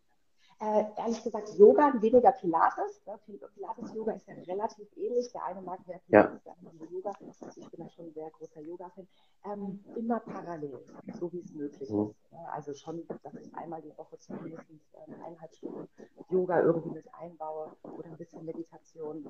Äh, 0.62 0.84
ehrlich 0.98 1.22
gesagt, 1.22 1.48
Yoga, 1.56 1.90
weniger 2.02 2.32
Pilates. 2.32 3.00
Ne? 3.06 3.18
Pilates-Yoga 3.54 4.12
ist 4.12 4.28
ja 4.28 4.34
relativ 4.46 4.86
ähnlich. 4.94 5.32
Der 5.32 5.42
eine 5.46 5.62
mag 5.62 5.78
mehr 5.86 5.98
Pilates, 6.06 6.44
ja. 6.44 6.52
der 6.52 6.70
andere 6.70 6.92
Yoga. 6.92 7.12
Ich 7.56 7.70
bin 7.70 7.80
da 7.80 7.88
schon 7.88 8.06
ein 8.08 8.12
sehr 8.12 8.30
großer 8.30 8.60
Yoga-Fan. 8.60 9.08
Ähm, 9.46 9.82
immer 9.96 10.20
parallel, 10.20 10.84
so 11.18 11.32
wie 11.32 11.40
es 11.40 11.54
möglich 11.54 11.90
mhm. 11.90 12.10
ist. 12.10 12.32
Ne? 12.32 12.52
Also 12.52 12.74
schon, 12.74 13.02
dass 13.22 13.34
ich 13.36 13.54
einmal 13.54 13.80
die 13.80 13.96
Woche 13.96 14.18
zumindest 14.18 14.62
äh, 14.92 15.14
eineinhalb 15.24 15.54
Stunden 15.54 15.88
Yoga 16.28 16.60
irgendwie 16.60 16.90
mit 16.90 17.06
einbaue 17.14 17.72
oder 17.82 18.08
ein 18.10 18.18
bisschen 18.18 18.44
Meditation. 18.44 19.26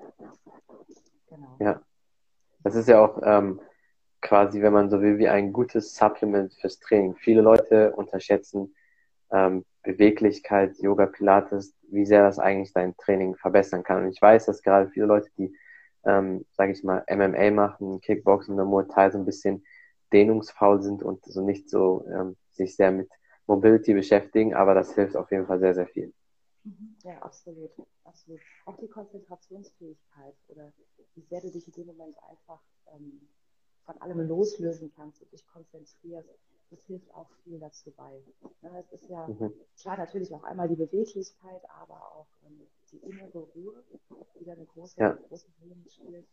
Genau. 1.28 1.56
Ja. 1.60 1.80
Das 2.64 2.74
ist 2.74 2.88
ja 2.88 3.04
auch 3.04 3.20
ähm, 3.22 3.60
quasi, 4.20 4.62
wenn 4.62 4.72
man 4.72 4.90
so 4.90 5.00
will, 5.00 5.18
wie 5.18 5.28
ein 5.28 5.52
gutes 5.52 5.94
Supplement 5.94 6.52
fürs 6.54 6.78
Training. 6.78 7.16
Viele 7.16 7.40
Leute 7.40 7.92
unterschätzen 7.92 8.74
ähm, 9.32 9.64
Beweglichkeit, 9.82 10.76
Yoga, 10.78 11.06
Pilates, 11.06 11.74
wie 11.88 12.04
sehr 12.04 12.22
das 12.22 12.38
eigentlich 12.38 12.72
dein 12.72 12.96
Training 12.96 13.34
verbessern 13.36 13.82
kann. 13.82 14.04
Und 14.04 14.10
ich 14.10 14.20
weiß, 14.20 14.46
dass 14.46 14.62
gerade 14.62 14.90
viele 14.90 15.06
Leute, 15.06 15.30
die, 15.38 15.56
ähm, 16.04 16.44
sage 16.52 16.72
ich 16.72 16.84
mal, 16.84 17.04
MMA 17.08 17.50
machen, 17.50 18.00
Kickboxen 18.00 18.54
oder 18.54 18.64
Muay 18.64 18.86
Thai 18.88 19.10
so 19.10 19.18
ein 19.18 19.24
bisschen 19.24 19.64
dehnungsfaul 20.12 20.82
sind 20.82 21.02
und 21.02 21.24
so 21.24 21.44
nicht 21.44 21.70
so 21.70 22.04
ähm, 22.12 22.36
sich 22.50 22.76
sehr 22.76 22.90
mit 22.90 23.08
Mobility 23.46 23.94
beschäftigen, 23.94 24.54
aber 24.54 24.74
das 24.74 24.94
hilft 24.94 25.16
auf 25.16 25.30
jeden 25.30 25.46
Fall 25.46 25.60
sehr, 25.60 25.74
sehr 25.74 25.86
viel. 25.86 26.12
Mhm. 26.64 26.96
Ja, 27.04 27.18
absolut, 27.20 27.70
absolut. 28.04 28.40
Auch 28.66 28.76
die 28.76 28.88
Konzentrationsfähigkeit 28.88 30.34
oder 30.48 30.72
wie 31.14 31.22
sehr 31.22 31.40
du 31.40 31.50
dich 31.50 31.66
in 31.66 31.72
dem 31.72 31.86
Moment 31.86 32.16
einfach 32.28 32.60
ähm, 32.94 33.28
von 33.84 34.00
allem 34.00 34.20
loslösen 34.28 34.92
kannst 34.94 35.22
und 35.22 35.32
dich 35.32 35.46
konzentrierst, 35.46 36.28
das 36.70 36.84
hilft 36.84 37.12
auch 37.14 37.28
viel 37.44 37.58
dazu 37.58 37.92
bei. 37.96 38.22
Es 38.78 38.92
ist 38.92 39.10
ja 39.10 39.26
mhm. 39.26 39.52
klar 39.80 39.98
natürlich 39.98 40.32
auch 40.32 40.44
einmal 40.44 40.68
die 40.68 40.76
Beweglichkeit, 40.76 41.62
aber 41.80 41.94
auch 41.94 42.26
ähm, 42.46 42.60
die 42.92 42.98
innere 42.98 43.38
Ruhe, 43.54 43.82
die 44.38 44.44
da 44.44 44.52
eine 44.52 44.66
große, 44.66 45.00
ja. 45.00 45.18
große 45.28 45.46
Rolle 45.60 45.74
spielt. 45.88 46.26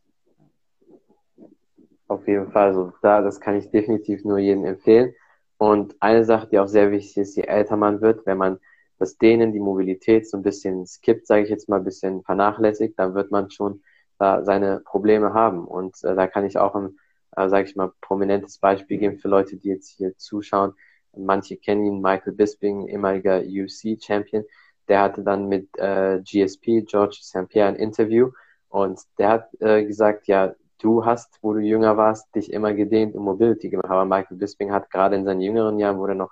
Auf 2.07 2.27
jeden 2.27 2.51
Fall, 2.51 2.67
also 2.67 2.93
da, 3.01 3.21
das 3.21 3.41
kann 3.41 3.55
ich 3.55 3.69
definitiv 3.71 4.23
nur 4.23 4.37
jedem 4.37 4.63
empfehlen. 4.65 5.13
Und 5.57 5.95
eine 5.99 6.23
Sache, 6.23 6.47
die 6.47 6.59
auch 6.59 6.67
sehr 6.67 6.91
wichtig 6.91 7.17
ist, 7.17 7.35
je 7.35 7.43
älter 7.43 7.75
man 7.75 8.01
wird, 8.01 8.25
wenn 8.25 8.37
man 8.37 8.59
das 8.99 9.17
Dehnen, 9.17 9.53
die 9.53 9.59
Mobilität 9.59 10.29
so 10.29 10.37
ein 10.37 10.43
bisschen 10.43 10.85
skippt, 10.85 11.27
sage 11.27 11.43
ich 11.43 11.49
jetzt 11.49 11.67
mal, 11.67 11.77
ein 11.77 11.83
bisschen 11.83 12.23
vernachlässigt, 12.23 12.97
dann 12.97 13.15
wird 13.15 13.31
man 13.31 13.49
schon 13.49 13.81
da 14.19 14.43
seine 14.43 14.81
Probleme 14.81 15.33
haben. 15.33 15.67
Und 15.67 16.03
äh, 16.03 16.15
da 16.15 16.27
kann 16.27 16.45
ich 16.45 16.57
auch 16.57 16.75
ein 16.75 16.97
äh, 17.37 17.49
sage 17.49 17.69
ich 17.69 17.75
mal, 17.75 17.91
prominentes 18.01 18.57
Beispiel 18.57 18.97
geben 18.97 19.19
für 19.19 19.29
Leute, 19.29 19.57
die 19.57 19.69
jetzt 19.69 19.89
hier 19.89 20.17
zuschauen. 20.17 20.73
Manche 21.15 21.57
kennen 21.57 21.85
ihn, 21.85 22.01
Michael 22.01 22.33
Bisping, 22.33 22.87
ehemaliger 22.87 23.39
UFC-Champion. 23.39 24.43
Der 24.87 25.01
hatte 25.01 25.23
dann 25.23 25.47
mit 25.47 25.69
äh, 25.77 26.19
GSP, 26.21 26.83
George 26.85 27.19
St. 27.21 27.47
Pierre, 27.47 27.69
ein 27.69 27.75
Interview 27.75 28.31
und 28.69 28.99
der 29.17 29.29
hat 29.29 29.49
äh, 29.59 29.85
gesagt, 29.85 30.27
ja, 30.27 30.55
du 30.79 31.05
hast, 31.05 31.39
wo 31.41 31.53
du 31.53 31.59
jünger 31.59 31.97
warst, 31.97 32.33
dich 32.35 32.51
immer 32.51 32.73
gedehnt 32.73 33.15
und 33.15 33.23
Mobility 33.23 33.69
gemacht. 33.69 33.89
Aber 33.89 34.05
Michael 34.05 34.37
Bisping 34.37 34.71
hat 34.71 34.89
gerade 34.89 35.15
in 35.15 35.25
seinen 35.25 35.41
jüngeren 35.41 35.79
Jahren, 35.79 35.97
wo 35.97 36.05
er 36.05 36.15
noch 36.15 36.31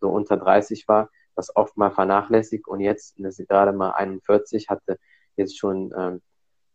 so 0.00 0.08
unter 0.08 0.36
30 0.36 0.88
war, 0.88 1.10
das 1.34 1.54
oft 1.54 1.76
mal 1.76 1.90
vernachlässigt 1.90 2.66
und 2.68 2.80
jetzt, 2.80 3.16
das 3.18 3.38
ist 3.38 3.48
gerade 3.48 3.72
mal 3.72 3.90
41, 3.92 4.68
hatte 4.68 4.98
jetzt 5.36 5.58
schon 5.58 5.92
ähm, 5.96 6.22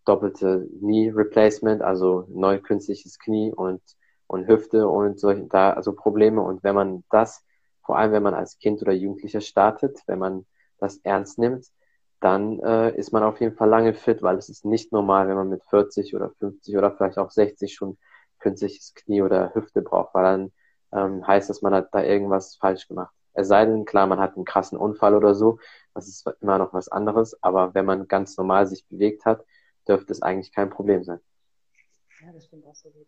doppelte 0.06 0.68
Knee 0.80 1.12
Replacement, 1.14 1.82
also 1.82 2.26
neu 2.30 2.60
künstliches 2.60 3.20
Knie 3.20 3.54
und, 3.54 3.82
und 4.28 4.48
Hüfte 4.48 4.88
und 4.88 5.20
solche, 5.20 5.44
da, 5.48 5.74
also 5.74 5.94
Probleme. 5.94 6.42
Und 6.42 6.64
wenn 6.64 6.76
man 6.76 7.04
das, 7.10 7.44
vor 7.84 7.98
allem 7.98 8.12
wenn 8.12 8.24
man 8.24 8.34
als 8.34 8.58
Kind 8.60 8.82
oder 8.82 8.94
Jugendlicher 8.94 9.42
startet, 9.42 10.00
wenn 10.08 10.20
man 10.20 10.46
das 10.80 10.98
ernst 11.04 11.38
nimmt, 11.40 11.68
dann 12.20 12.60
äh, 12.60 12.96
ist 12.96 13.12
man 13.12 13.24
auf 13.24 13.40
jeden 13.42 13.56
Fall 13.56 13.70
lange 13.70 13.94
fit, 13.94 14.22
weil 14.22 14.38
es 14.38 14.50
ist 14.50 14.64
nicht 14.66 14.92
normal, 14.92 15.28
wenn 15.28 15.36
man 15.36 15.50
mit 15.50 15.64
40 15.66 16.16
oder 16.16 16.30
50 16.40 16.78
oder 16.78 16.92
vielleicht 16.92 17.18
auch 17.18 17.32
60 17.32 17.74
schon 17.74 17.98
künstliches 18.40 18.94
Knie 18.94 19.22
oder 19.22 19.54
Hüfte 19.54 19.82
braucht, 19.82 20.14
weil 20.14 20.24
dann 20.24 20.52
ähm, 20.94 21.26
heißt 21.26 21.50
das, 21.50 21.62
man 21.62 21.74
hat 21.74 21.90
da 21.94 22.04
irgendwas 22.04 22.56
falsch 22.58 22.88
gemacht. 22.88 23.14
Es 23.34 23.48
sei 23.48 23.66
denn, 23.66 23.86
klar, 23.86 24.08
man 24.08 24.20
hat 24.20 24.36
einen 24.36 24.46
krassen 24.46 24.78
Unfall 24.78 25.16
oder 25.16 25.34
so, 25.36 25.58
das 25.94 26.08
ist 26.08 26.28
immer 26.42 26.58
noch 26.58 26.74
was 26.74 26.90
anderes, 26.90 27.42
aber 27.42 27.74
wenn 27.74 27.86
man 27.86 28.08
ganz 28.08 28.38
normal 28.38 28.68
sich 28.68 28.86
bewegt 28.88 29.26
hat, 29.26 29.46
dürfte 29.88 30.14
es 30.14 30.22
eigentlich 30.22 30.52
kein 30.52 30.70
Problem 30.70 31.04
sein. 31.04 31.20
Ja, 32.22 32.32
das 32.32 32.46
stimmt 32.46 32.66
absolut. 32.66 33.08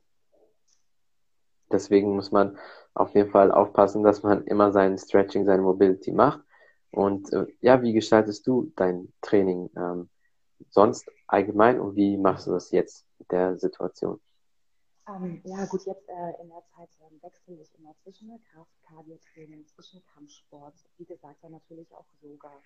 Deswegen 1.71 2.15
muss 2.15 2.31
man 2.31 2.57
auf 2.93 3.13
jeden 3.15 3.31
Fall 3.31 3.51
aufpassen, 3.51 4.03
dass 4.03 4.21
man 4.23 4.45
immer 4.45 4.71
sein 4.71 4.97
Stretching, 4.97 5.45
seine 5.45 5.63
Mobility 5.63 6.11
macht. 6.11 6.41
Und 6.91 7.33
äh, 7.33 7.47
ja, 7.61 7.81
wie 7.81 7.93
gestaltest 7.93 8.45
du 8.45 8.71
dein 8.75 9.11
Training 9.21 9.69
ähm, 9.75 10.09
sonst 10.69 11.09
allgemein 11.27 11.79
und 11.79 11.95
wie 11.95 12.17
machst 12.17 12.45
du 12.47 12.51
das 12.51 12.71
jetzt 12.71 13.05
mit 13.17 13.31
der 13.31 13.57
Situation? 13.57 14.21
Ähm, 15.07 15.41
ja, 15.43 15.65
gut, 15.65 15.85
jetzt 15.85 16.07
äh, 16.07 16.41
in 16.41 16.49
der 16.49 16.63
Zeit 16.75 16.89
ähm, 17.01 17.19
wechsle 17.21 17.55
ich 17.55 17.73
immer 17.77 17.93
zwischen 18.03 18.41
Kraft, 18.51 18.71
Cardio-Training, 18.87 19.65
zwischen 19.67 20.01
Kampfsport, 20.13 20.75
wie 20.97 21.05
gesagt, 21.05 21.43
dann 21.43 21.51
natürlich 21.51 21.91
auch 21.93 22.05
Yoga. 22.21 22.61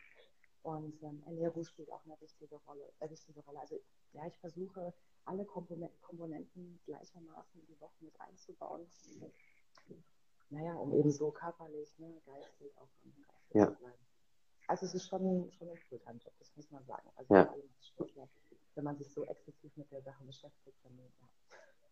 Und 0.62 1.02
ähm, 1.02 1.24
Ernährung 1.26 1.64
spielt 1.64 1.92
auch 1.92 2.06
eine 2.06 2.20
wichtige 2.20 2.56
Rolle, 2.68 2.92
äh, 3.00 3.10
wichtige 3.10 3.40
Rolle. 3.40 3.62
Also 3.62 3.80
ja, 4.14 4.26
ich 4.28 4.38
versuche 4.40 4.94
alle 5.26 5.46
Komponenten, 5.46 6.80
gleichermaßen 6.86 7.60
in 7.60 7.68
die 7.68 7.82
Woche 7.82 7.96
mit 8.00 8.20
einzubauen. 8.20 8.88
Naja, 10.50 10.74
um 10.76 10.94
eben 10.94 11.12
so 11.12 11.32
körperlich, 11.32 11.98
ne, 12.00 12.22
geistig 12.26 12.72
auch 12.78 12.88
geistig 13.04 13.54
ja. 13.54 13.68
zu 13.68 13.74
bleiben. 13.76 14.08
Also 14.68 14.86
es 14.86 14.94
ist 14.96 15.08
schon, 15.08 15.52
schon 15.52 15.70
ein 15.70 15.78
Fulltime-Job, 15.90 16.34
das 16.40 16.56
muss 16.56 16.72
man 16.72 16.86
sagen. 16.86 17.10
Also 17.16 17.34
ja. 17.34 17.54
Sportler, 17.82 18.28
wenn 18.76 18.84
man 18.84 18.98
sich 18.98 19.12
so 19.12 19.26
exzessiv 19.26 19.76
mit 19.76 19.92
der 19.92 20.02
Sache 20.02 20.24
beschäftigt, 20.24 20.78
dann 20.84 20.98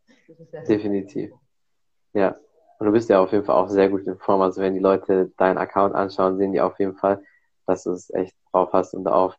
ja. 0.51 0.61
Definitiv. 0.63 1.33
Ja. 2.13 2.37
Und 2.79 2.87
du 2.87 2.91
bist 2.91 3.09
ja 3.09 3.21
auf 3.21 3.31
jeden 3.31 3.45
Fall 3.45 3.55
auch 3.55 3.69
sehr 3.69 3.89
gut 3.89 4.05
in 4.05 4.17
Form. 4.17 4.41
Also 4.41 4.61
wenn 4.61 4.73
die 4.73 4.81
Leute 4.81 5.31
deinen 5.37 5.57
Account 5.57 5.95
anschauen, 5.95 6.37
sehen 6.37 6.51
die 6.51 6.61
auf 6.61 6.77
jeden 6.79 6.95
Fall, 6.95 7.23
dass 7.65 7.83
du 7.83 7.91
es 7.91 8.09
echt 8.11 8.35
drauf 8.51 8.73
hast 8.73 8.93
und 8.93 9.07
auch 9.07 9.35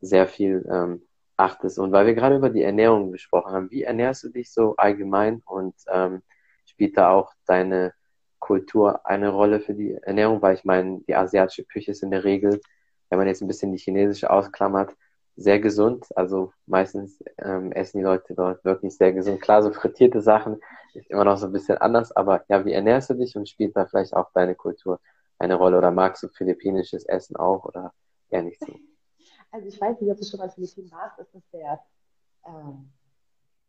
sehr 0.00 0.26
viel 0.26 0.66
ähm, 0.70 1.02
achtest. 1.36 1.78
Und 1.78 1.92
weil 1.92 2.06
wir 2.06 2.14
gerade 2.14 2.36
über 2.36 2.50
die 2.50 2.62
Ernährung 2.62 3.12
gesprochen 3.12 3.52
haben, 3.52 3.70
wie 3.70 3.82
ernährst 3.82 4.24
du 4.24 4.28
dich 4.28 4.52
so 4.52 4.76
allgemein 4.76 5.42
und 5.46 5.74
ähm, 5.88 6.22
spielt 6.66 6.96
da 6.96 7.10
auch 7.10 7.32
deine 7.46 7.92
Kultur 8.38 9.06
eine 9.06 9.30
Rolle 9.30 9.60
für 9.60 9.74
die 9.74 9.94
Ernährung? 9.94 10.42
Weil 10.42 10.54
ich 10.54 10.64
meine, 10.64 11.00
die 11.06 11.14
asiatische 11.14 11.64
Küche 11.64 11.92
ist 11.92 12.02
in 12.02 12.10
der 12.10 12.24
Regel, 12.24 12.60
wenn 13.10 13.18
man 13.18 13.28
jetzt 13.28 13.42
ein 13.42 13.48
bisschen 13.48 13.72
die 13.72 13.78
chinesische 13.78 14.30
ausklammert, 14.30 14.94
sehr 15.36 15.60
gesund. 15.60 16.06
Also 16.16 16.52
meistens 16.66 17.22
ähm, 17.38 17.72
essen 17.72 17.98
die 17.98 18.04
Leute 18.04 18.34
dort 18.34 18.64
wirklich 18.64 18.96
sehr 18.96 19.12
gesund. 19.12 19.40
Klar, 19.40 19.62
so 19.62 19.72
frittierte 19.72 20.20
Sachen 20.20 20.60
ist 20.94 21.10
immer 21.10 21.24
noch 21.24 21.36
so 21.36 21.46
ein 21.46 21.52
bisschen 21.52 21.78
anders, 21.78 22.12
aber 22.12 22.44
ja, 22.48 22.64
wie 22.64 22.72
ernährst 22.72 23.10
du 23.10 23.14
dich 23.14 23.36
und 23.36 23.48
spielt 23.48 23.76
da 23.76 23.86
vielleicht 23.86 24.14
auch 24.14 24.30
deine 24.32 24.54
Kultur 24.54 25.00
eine 25.38 25.56
Rolle? 25.56 25.78
Oder 25.78 25.90
magst 25.90 26.22
du 26.22 26.28
philippinisches 26.28 27.04
Essen 27.06 27.36
auch 27.36 27.64
oder 27.64 27.92
eher 28.30 28.42
nicht 28.42 28.60
so? 28.60 28.72
Also 29.54 29.68
ich 29.68 29.80
weiß 29.80 30.00
nicht, 30.00 30.10
ob 30.10 30.18
du 30.18 30.24
schon 30.24 30.40
mal 30.40 30.50
Philippinen 30.50 30.90
warst, 30.90 31.16
das 31.16 31.32
ist 31.32 31.48
sehr 31.52 31.80
ähm, 32.44 32.92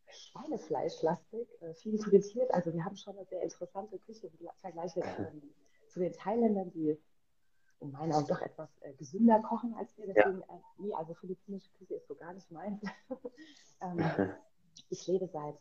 Schweinefleischlastig, 0.08 1.48
äh, 1.62 1.74
viel 1.74 1.96
frittiert. 1.96 2.52
Also 2.52 2.74
wir 2.74 2.84
haben 2.84 2.96
schon 2.96 3.16
eine 3.16 3.24
sehr 3.26 3.40
interessante 3.40 3.96
Küche 4.00 4.26
im 4.26 4.48
Vergleich 4.56 4.96
ähm, 4.96 5.42
zu 5.86 6.00
den 6.00 6.12
Thailändern, 6.12 6.72
die 6.72 6.98
in 7.78 7.92
meinen 7.92 8.12
Augen 8.12 8.26
doch 8.26 8.40
etwas 8.40 8.68
äh, 8.80 8.94
gesünder 8.94 9.40
kochen 9.42 9.74
als 9.74 9.96
wir. 9.96 10.06
Deswegen, 10.06 10.40
ja. 10.40 10.56
äh, 10.56 10.60
nee, 10.78 10.92
also 10.92 11.14
philippinische 11.14 11.70
Küche 11.78 11.94
ist 11.94 12.08
so 12.08 12.16
gar 12.16 12.32
nicht 12.34 12.50
meins. 12.50 12.82
ähm, 13.80 14.34
ich 14.90 15.06
lebe 15.06 15.28
seit, 15.28 15.54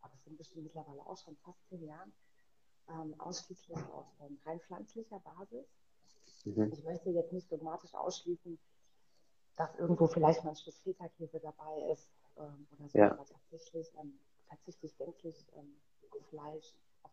aber 0.00 0.14
es 0.14 0.22
sind 0.22 0.38
bestimmt 0.38 0.62
mittlerweile 0.62 1.04
auch 1.04 1.18
schon 1.18 1.36
fast 1.38 1.58
zehn 1.68 1.84
Jahren, 1.84 2.12
ähm, 2.88 3.18
ausschließlich 3.18 3.78
auf 3.92 4.06
ähm, 4.20 4.38
rein 4.46 4.60
pflanzlicher 4.60 5.18
Basis. 5.18 5.66
Mhm. 6.44 6.70
Ich 6.72 6.84
möchte 6.84 7.10
jetzt 7.10 7.32
nicht 7.32 7.50
dogmatisch 7.50 7.96
ausschließen, 7.96 8.60
dass 9.56 9.74
irgendwo 9.76 10.06
vielleicht 10.06 10.44
mal 10.44 10.50
ein 10.50 10.56
Stück 10.56 10.74
Feta-Käse 10.74 11.40
dabei 11.40 11.90
ist 11.92 12.08
ähm, 12.38 12.66
oder 12.76 12.88
so, 12.88 12.98
ja. 12.98 13.12
aber 13.12 13.24
tatsächlich 13.24 13.90
ähm, 14.00 14.18
verzichte 14.48 14.86
ich 14.86 14.96
gänzlich 14.96 15.46
ähm, 15.56 15.76
auf 16.10 16.26
Fleisch, 16.28 16.74
auf, 17.02 17.12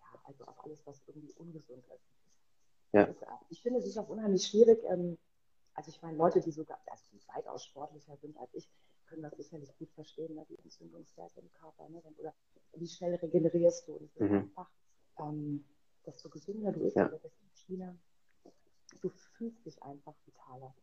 ja, 0.00 0.20
also 0.24 0.44
auf 0.44 0.64
alles, 0.64 0.86
was 0.86 1.02
irgendwie 1.06 1.32
ungesund 1.34 1.84
ist. 1.94 2.04
Ja. 2.92 3.02
Ist, 3.02 3.24
ich 3.50 3.62
finde 3.62 3.80
es 3.80 3.86
ist 3.86 3.98
auch 3.98 4.08
unheimlich 4.08 4.46
schwierig. 4.46 4.82
Ähm, 4.84 5.18
also 5.74 5.90
ich 5.90 6.00
meine, 6.00 6.16
Leute, 6.16 6.40
die 6.40 6.52
sogar 6.52 6.80
also 6.86 7.04
die 7.12 7.20
weitaus 7.28 7.64
sportlicher 7.64 8.16
sind 8.16 8.36
als 8.38 8.54
ich, 8.54 8.68
können 9.06 9.22
das 9.22 9.36
sicherlich 9.36 9.76
gut 9.76 9.90
verstehen, 9.92 10.34
ne? 10.34 10.46
die 10.48 10.58
Entzündungswerte 10.58 11.40
im 11.40 11.52
Körper. 11.52 11.88
Ne? 11.88 12.02
Oder 12.18 12.34
wie 12.74 12.88
schnell 12.88 13.14
regenerierst 13.14 13.86
du? 13.86 13.94
Und 13.94 14.04
es 14.06 14.16
ist 14.16 14.30
mhm. 14.30 14.36
einfach, 14.36 14.70
ähm, 15.18 15.64
desto 16.04 16.28
gesünder 16.28 16.72
du 16.72 16.80
bist, 16.80 16.96
ja. 16.96 17.08
desto 17.08 17.30
cleaner, 17.66 17.96
du 19.00 19.10
fühlst 19.10 19.64
dich 19.66 19.82
einfach 19.82 20.14
vitaler. 20.24 20.74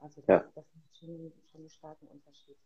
Also 0.00 0.22
das, 0.22 0.28
ja. 0.28 0.44
das 0.54 0.64
ist 0.64 0.98
schon, 0.98 1.32
schon 1.50 1.60
einen 1.60 1.70
starken 1.70 2.06
Unterschied. 2.08 2.56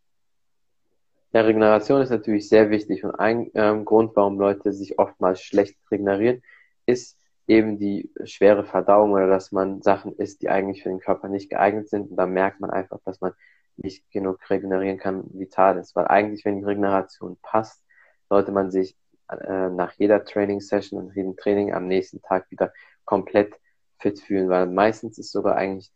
Ja, 1.33 1.41
Regeneration 1.41 2.01
ist 2.01 2.11
natürlich 2.11 2.47
sehr 2.47 2.69
wichtig 2.69 3.03
und 3.03 3.11
ein 3.11 3.51
ähm, 3.55 3.83
Grund, 3.83 4.15
warum 4.15 4.39
Leute 4.39 4.71
sich 4.71 4.97
oftmals 4.99 5.41
schlecht 5.41 5.77
regenerieren, 5.91 6.41
ist, 6.85 7.19
eben 7.47 7.77
die 7.77 8.11
schwere 8.23 8.63
Verdauung 8.63 9.11
oder 9.11 9.27
dass 9.27 9.51
man 9.51 9.81
Sachen 9.81 10.13
isst, 10.13 10.41
die 10.41 10.49
eigentlich 10.49 10.83
für 10.83 10.89
den 10.89 10.99
Körper 10.99 11.27
nicht 11.27 11.49
geeignet 11.49 11.89
sind. 11.89 12.09
Und 12.11 12.17
da 12.17 12.25
merkt 12.25 12.59
man 12.59 12.69
einfach, 12.69 12.99
dass 13.03 13.21
man 13.21 13.33
nicht 13.77 14.09
genug 14.11 14.39
regenerieren 14.49 14.97
kann, 14.97 15.25
vital 15.33 15.77
ist. 15.77 15.95
Weil 15.95 16.07
eigentlich, 16.07 16.45
wenn 16.45 16.57
die 16.57 16.63
Regeneration 16.63 17.37
passt, 17.41 17.83
sollte 18.29 18.51
man 18.51 18.71
sich 18.71 18.95
äh, 19.29 19.69
nach 19.69 19.93
jeder 19.93 20.23
Training-Session 20.23 20.99
und 20.99 21.15
jedem 21.15 21.35
Training 21.35 21.73
am 21.73 21.87
nächsten 21.87 22.21
Tag 22.21 22.49
wieder 22.49 22.73
komplett 23.03 23.59
fit 23.99 24.19
fühlen, 24.19 24.49
weil 24.49 24.67
meistens 24.67 25.17
ist 25.17 25.31
sogar 25.31 25.55
eigentlich 25.55 25.91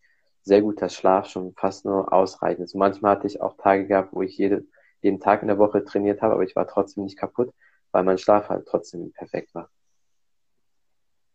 sehr 0.49 0.61
guter 0.63 0.89
Schlaf 0.89 1.27
schon 1.27 1.53
fast 1.53 1.85
nur 1.85 2.11
ausreichend. 2.11 2.61
Also 2.61 2.77
manchmal 2.77 3.15
hatte 3.15 3.27
ich 3.27 3.39
auch 3.39 3.55
Tage 3.55 3.85
gehabt, 3.87 4.13
wo 4.13 4.23
ich 4.23 4.35
jede, 4.35 4.65
jeden 5.01 5.19
Tag 5.19 5.43
in 5.43 5.47
der 5.47 5.59
Woche 5.59 5.85
trainiert 5.85 6.21
habe, 6.21 6.33
aber 6.33 6.43
ich 6.43 6.55
war 6.55 6.67
trotzdem 6.67 7.03
nicht 7.03 7.17
kaputt, 7.17 7.53
weil 7.91 8.03
mein 8.03 8.17
Schlaf 8.17 8.49
halt 8.49 8.67
trotzdem 8.67 9.13
perfekt 9.13 9.53
war. 9.53 9.69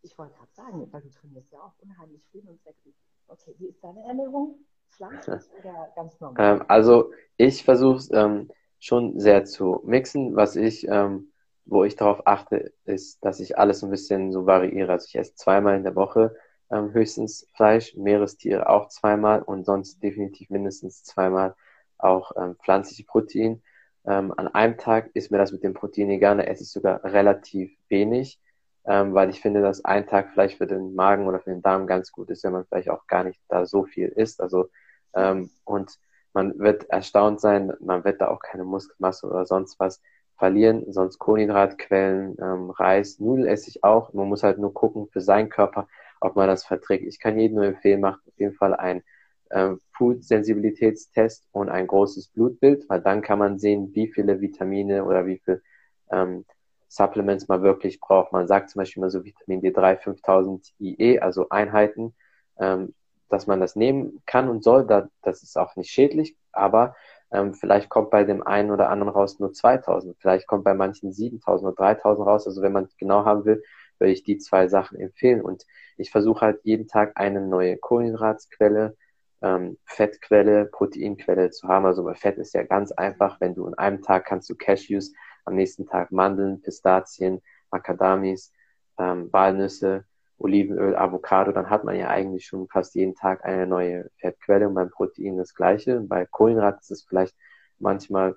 Ich 0.03 0.19
wollte 0.19 0.35
gerade 0.35 0.53
sagen, 0.53 0.93
weil 0.93 1.01
du 1.01 1.11
trainierst 1.11 1.51
ja 1.53 1.61
auch 1.61 1.73
unheimlich 1.79 2.23
viel 2.31 2.43
und 2.47 2.61
sehr 2.63 2.75
gut. 2.85 2.95
Okay, 3.29 3.55
wie 3.59 3.69
ist 3.69 3.83
deine 3.83 4.05
Ernährung? 4.05 4.59
Pflanzlich 4.91 5.43
oder 5.61 5.93
ganz 5.95 6.21
normal? 6.21 6.57
Ähm, 6.57 6.65
also 6.67 7.13
ich 7.37 7.65
versuche 7.65 7.99
es 7.99 8.11
ähm, 8.13 8.51
schon 8.81 9.19
sehr 9.21 9.45
zu 9.45 9.81
mixen. 9.85 10.35
Was 10.35 10.57
ich, 10.57 10.89
ähm, 10.89 11.33
wo 11.67 11.85
ich 11.85 11.95
darauf 11.95 12.27
achte, 12.27 12.75
ist, 12.85 13.25
dass 13.25 13.39
ich 13.39 13.57
alles 13.57 13.85
ein 13.85 13.91
bisschen 13.91 14.33
so 14.33 14.45
variiere. 14.45 14.91
Also 14.93 15.07
ich 15.09 15.15
esse 15.15 15.37
zweimal 15.37 15.77
in 15.77 15.85
der 15.85 15.95
Woche 15.95 16.37
ähm, 16.71 16.93
höchstens 16.93 17.49
Fleisch, 17.55 17.95
Meerestiere 17.97 18.69
auch 18.69 18.89
zweimal 18.89 19.43
und 19.43 19.65
sonst 19.65 20.03
definitiv 20.03 20.51
mindestens 20.51 21.03
zweimal 21.05 21.55
auch 21.99 22.33
ähm, 22.37 22.57
pflanzliche 22.63 23.05
Protein. 23.05 23.63
Ähm, 24.07 24.33
an 24.37 24.49
einem 24.49 24.77
Tag 24.79 25.11
ist 25.15 25.31
mir 25.31 25.39
das 25.39 25.53
mit 25.53 25.63
dem 25.63 25.75
Protein 25.75 26.11
egal, 26.11 26.37
da 26.37 26.45
esse 26.45 26.65
ich 26.65 26.71
sogar 26.71 27.05
relativ 27.05 27.77
wenig 27.89 28.41
ähm, 28.87 29.15
weil 29.15 29.31
ich 29.31 29.41
finde, 29.41 29.63
dass 29.63 29.85
ein 29.85 30.07
Tag 30.07 30.31
vielleicht 30.33 30.59
für 30.59 30.67
den 30.67 30.95
Magen 30.95 31.27
oder 31.27 31.41
für 31.41 31.51
den 31.51 31.63
Darm 31.63 31.87
ganz 31.87 32.13
gut 32.13 32.31
ist, 32.31 32.45
wenn 32.45 32.53
man 32.53 32.67
vielleicht 32.67 32.91
auch 32.91 33.07
gar 33.07 33.25
nicht 33.25 33.41
da 33.49 33.67
so 33.67 33.85
viel 33.85 34.09
isst. 34.09 34.41
Also 34.41 34.69
ähm, 35.15 35.51
und 35.65 35.99
man 36.33 36.59
wird 36.59 36.91
erstaunt 36.91 37.41
sein, 37.41 37.73
man 37.81 38.05
wird 38.05 38.21
da 38.21 38.29
auch 38.29 38.41
keine 38.41 38.65
Muskelmasse 38.65 39.27
oder 39.27 39.47
sonst 39.47 39.79
was 39.81 40.03
verlieren, 40.37 40.93
sonst 40.93 41.19
Kohlenhydratquellen, 41.19 42.37
ähm, 42.41 42.71
Reis, 42.71 43.21
Nudeln 43.21 43.47
esse 43.47 43.71
ich 43.71 43.85
auch. 43.85 44.13
Man 44.13 44.29
muss 44.29 44.43
halt 44.43 44.59
nur 44.59 44.75
gucken 44.75 45.09
für 45.09 45.21
seinen 45.21 45.49
Körper, 45.49 45.89
ob 46.21 46.37
man 46.37 46.49
das 46.49 46.65
verträgt. 46.65 47.05
Ich 47.07 47.21
kann 47.21 47.39
jedem 47.39 47.57
nur 47.57 47.67
empfehlen, 47.67 48.01
macht 48.01 48.21
auf 48.27 48.39
jeden 48.39 48.55
Fall 48.55 48.75
ein 48.75 49.03
ähm, 49.51 49.81
Food-Sensibilitätstest 49.97 51.47
und 51.53 51.69
ein 51.69 51.87
großes 51.87 52.29
Blutbild, 52.29 52.89
weil 52.89 53.01
dann 53.01 53.23
kann 53.23 53.39
man 53.39 53.59
sehen, 53.59 53.91
wie 53.95 54.09
viele 54.09 54.41
Vitamine 54.41 55.05
oder 55.05 55.27
wie 55.27 55.39
viel 55.39 55.63
ähm, 56.11 56.45
Supplements 56.89 57.49
man 57.49 57.63
wirklich 57.63 58.01
braucht. 58.01 58.33
Man 58.33 58.47
sagt 58.47 58.71
zum 58.71 58.81
Beispiel 58.81 59.01
mal 59.01 59.11
so 59.11 59.25
Vitamin 59.25 59.61
D3 59.61 59.97
5000 59.97 60.73
IE, 60.81 61.19
also 61.21 61.49
Einheiten, 61.49 62.15
ähm, 62.59 62.95
dass 63.29 63.47
man 63.47 63.61
das 63.61 63.77
nehmen 63.77 64.23
kann 64.27 64.49
und 64.49 64.63
soll. 64.63 64.87
Da, 64.87 65.09
das 65.23 65.43
ist 65.43 65.57
auch 65.59 65.77
nicht 65.77 65.91
schädlich, 65.91 66.37
aber 66.53 66.95
Ähm, 67.33 67.55
vielleicht 67.55 67.89
kommt 67.89 68.11
bei 68.11 68.23
dem 68.23 68.47
einen 68.47 68.71
oder 68.71 68.91
anderen 68.91 69.13
raus 69.13 69.41
nur 69.41 69.53
2000, 69.53 70.17
vielleicht 70.21 70.47
kommt 70.47 70.63
bei 70.63 70.75
manchen 70.75 71.13
7000 71.13 71.67
oder 71.69 71.75
3000 71.77 72.27
raus. 72.29 72.47
Also 72.47 72.63
wenn 72.63 72.73
man 72.73 72.87
genau 72.99 73.25
haben 73.25 73.45
will, 73.45 73.63
würde 74.05 74.13
ich 74.13 74.23
die 74.23 74.37
zwei 74.37 74.69
Sachen 74.69 75.01
empfehlen. 75.01 75.41
Und 75.41 75.65
ich 75.97 76.11
versuche 76.11 76.43
halt 76.45 76.61
jeden 76.63 76.89
Tag 76.89 77.13
eine 77.15 77.41
neue 77.41 77.79
Kohlenhydratsquelle, 77.79 78.97
ähm, 79.41 79.79
Fettquelle, 79.87 80.67
Proteinquelle 80.67 81.51
zu 81.51 81.69
haben. 81.69 81.87
Also 81.87 82.05
bei 82.05 82.15
Fett 82.15 82.37
ist 82.37 82.53
ja 82.53 82.65
ganz 82.65 82.93
einfach, 82.93 83.41
wenn 83.41 83.55
du 83.55 83.67
in 83.67 83.75
einem 83.75 84.03
Tag 84.03 84.27
kannst 84.27 84.51
du 84.51 84.57
Cashews, 84.57 85.13
am 85.47 85.55
nächsten 85.55 85.87
Tag 85.87 86.13
Mandeln, 86.13 86.61
Pistazien, 86.61 87.41
Macadamis, 87.71 88.53
ähm, 88.99 89.33
Walnüsse, 89.33 90.05
Olivenöl, 90.37 90.97
Avocado, 90.97 91.53
dann 91.53 91.71
hat 91.71 91.85
man 91.85 91.97
ja 91.97 92.09
eigentlich 92.09 92.45
schon 92.45 92.69
fast 92.69 92.95
jeden 92.95 93.15
Tag 93.15 93.45
eine 93.45 93.67
neue 93.67 94.11
Fettquelle 94.19 94.69
und 94.69 94.75
beim 94.75 94.91
Protein 94.91 95.39
das 95.39 95.55
gleiche. 95.55 95.97
Und 95.97 96.09
bei 96.09 96.27
Kohlenhydraten 96.27 96.81
ist 96.81 96.91
es 96.91 97.05
vielleicht 97.05 97.35
manchmal 97.79 98.37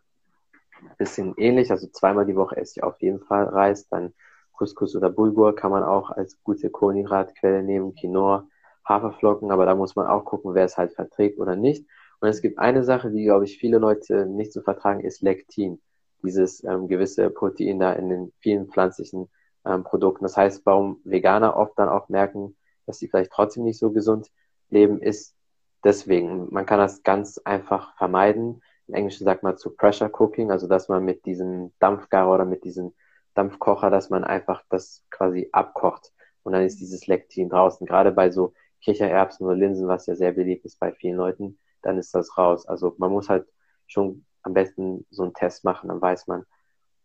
ein 0.82 0.96
bisschen 0.98 1.34
ähnlich. 1.38 1.72
Also 1.72 1.88
zweimal 1.88 2.26
die 2.26 2.36
Woche 2.38 2.56
esse 2.56 2.80
ich 2.80 2.84
auf 2.84 3.02
jeden 3.02 3.20
Fall 3.20 3.46
Reis, 3.46 3.90
dann 3.90 4.14
Couscous 4.58 4.96
oder 4.96 5.10
Bulgur 5.10 5.56
kann 5.56 5.72
man 5.72 5.84
auch 5.84 6.12
als 6.12 6.42
gute 6.44 6.70
Kohlenhydratquelle 6.70 7.64
nehmen, 7.64 7.96
Quinoa, 7.96 8.48
Haferflocken, 8.88 9.52
aber 9.52 9.66
da 9.66 9.76
muss 9.76 9.96
man 9.96 10.08
auch 10.08 10.26
gucken, 10.26 10.54
wer 10.54 10.66
es 10.66 10.78
halt 10.78 10.94
verträgt 10.94 11.40
oder 11.40 11.56
nicht. 11.56 11.86
Und 12.20 12.30
es 12.30 12.42
gibt 12.42 12.58
eine 12.58 12.84
Sache, 12.84 13.12
die, 13.12 13.24
glaube 13.24 13.46
ich, 13.46 13.58
viele 13.58 13.78
Leute 13.78 14.26
nicht 14.26 14.52
zu 14.52 14.60
so 14.60 14.64
vertragen, 14.64 15.02
ist 15.02 15.22
Lektin. 15.22 15.82
Dieses 16.24 16.64
ähm, 16.64 16.88
gewisse 16.88 17.30
Protein 17.30 17.80
da 17.80 17.94
in 17.94 18.10
den 18.10 18.34
vielen 18.40 18.68
pflanzlichen 18.68 19.30
ähm, 19.66 19.84
Produkten. 19.84 20.24
Das 20.24 20.36
heißt, 20.36 20.66
warum 20.66 21.00
Veganer 21.04 21.56
oft 21.56 21.78
dann 21.78 21.90
auch 21.90 22.10
merken, 22.10 22.56
dass 22.86 22.98
sie 22.98 23.08
vielleicht 23.08 23.32
trotzdem 23.32 23.64
nicht 23.64 23.78
so 23.78 23.92
gesund 23.92 24.32
leben, 24.70 25.00
ist 25.00 25.36
deswegen. 25.84 26.48
Man 26.52 26.66
kann 26.66 26.80
das 26.80 27.04
ganz 27.04 27.38
einfach 27.40 27.96
vermeiden. 27.98 28.62
Im 28.88 28.96
Englischen 28.96 29.26
sagt 29.26 29.44
man 29.44 29.58
zu 29.58 29.76
Pressure 29.76 30.10
Cooking, 30.12 30.50
also 30.50 30.68
dass 30.68 30.90
man 30.90 31.06
mit 31.06 31.26
diesem 31.26 31.72
Dampfgarer 31.80 32.34
oder 32.34 32.46
mit 32.46 32.64
diesem 32.64 32.94
Dampfkocher, 33.38 33.90
dass 33.90 34.10
man 34.10 34.24
einfach 34.24 34.64
das 34.70 35.06
quasi 35.10 35.50
abkocht 35.52 36.12
und 36.44 36.54
dann 36.54 36.64
ist 36.64 36.80
dieses 36.80 37.08
Lektin 37.08 37.50
draußen. 37.50 37.86
Gerade 37.86 38.12
bei 38.12 38.32
so 38.32 38.54
Kichererbsen 38.82 39.46
oder 39.46 39.56
Linsen, 39.56 39.88
was 39.88 40.06
ja 40.06 40.16
sehr 40.16 40.32
beliebt 40.32 40.66
ist 40.66 40.80
bei 40.80 40.92
vielen 40.92 41.18
Leuten, 41.18 41.60
dann 41.82 41.98
ist 41.98 42.16
das 42.16 42.38
raus. 42.38 42.66
Also 42.68 42.96
man 42.98 43.12
muss 43.12 43.30
halt 43.30 43.48
schon 43.86 44.26
am 44.44 44.54
besten 44.54 45.06
so 45.10 45.24
einen 45.24 45.34
Test 45.34 45.64
machen, 45.66 45.90
dann 45.90 46.02
weiß 46.02 46.28
man, 46.28 46.46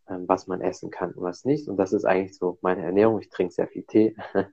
ähm, 0.09 0.25
was 0.29 0.47
man 0.47 0.61
essen 0.61 0.91
kann 0.91 1.13
und 1.13 1.25
was 1.25 1.45
nicht. 1.45 1.69
Und 1.69 1.77
das 1.77 1.93
ist 1.93 2.05
eigentlich 2.05 2.39
so 2.39 2.59
meine 2.63 2.85
Ernährung. 2.85 3.21
Ich 3.21 3.31
trinke 3.31 3.53
sehr 3.53 3.69
viel 3.69 3.83
Tee. 3.85 4.17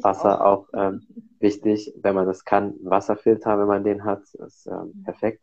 Wasser 0.00 0.46
auch, 0.46 0.68
auch 0.72 0.74
ähm, 0.74 1.06
wichtig, 1.38 1.92
wenn 2.00 2.14
man 2.14 2.26
das 2.26 2.44
kann. 2.44 2.74
Wasserfilter, 2.82 3.58
wenn 3.58 3.66
man 3.66 3.84
den 3.84 4.04
hat, 4.04 4.22
ist 4.34 4.66
ähm, 4.66 4.92
mhm. 4.94 5.02
perfekt. 5.02 5.42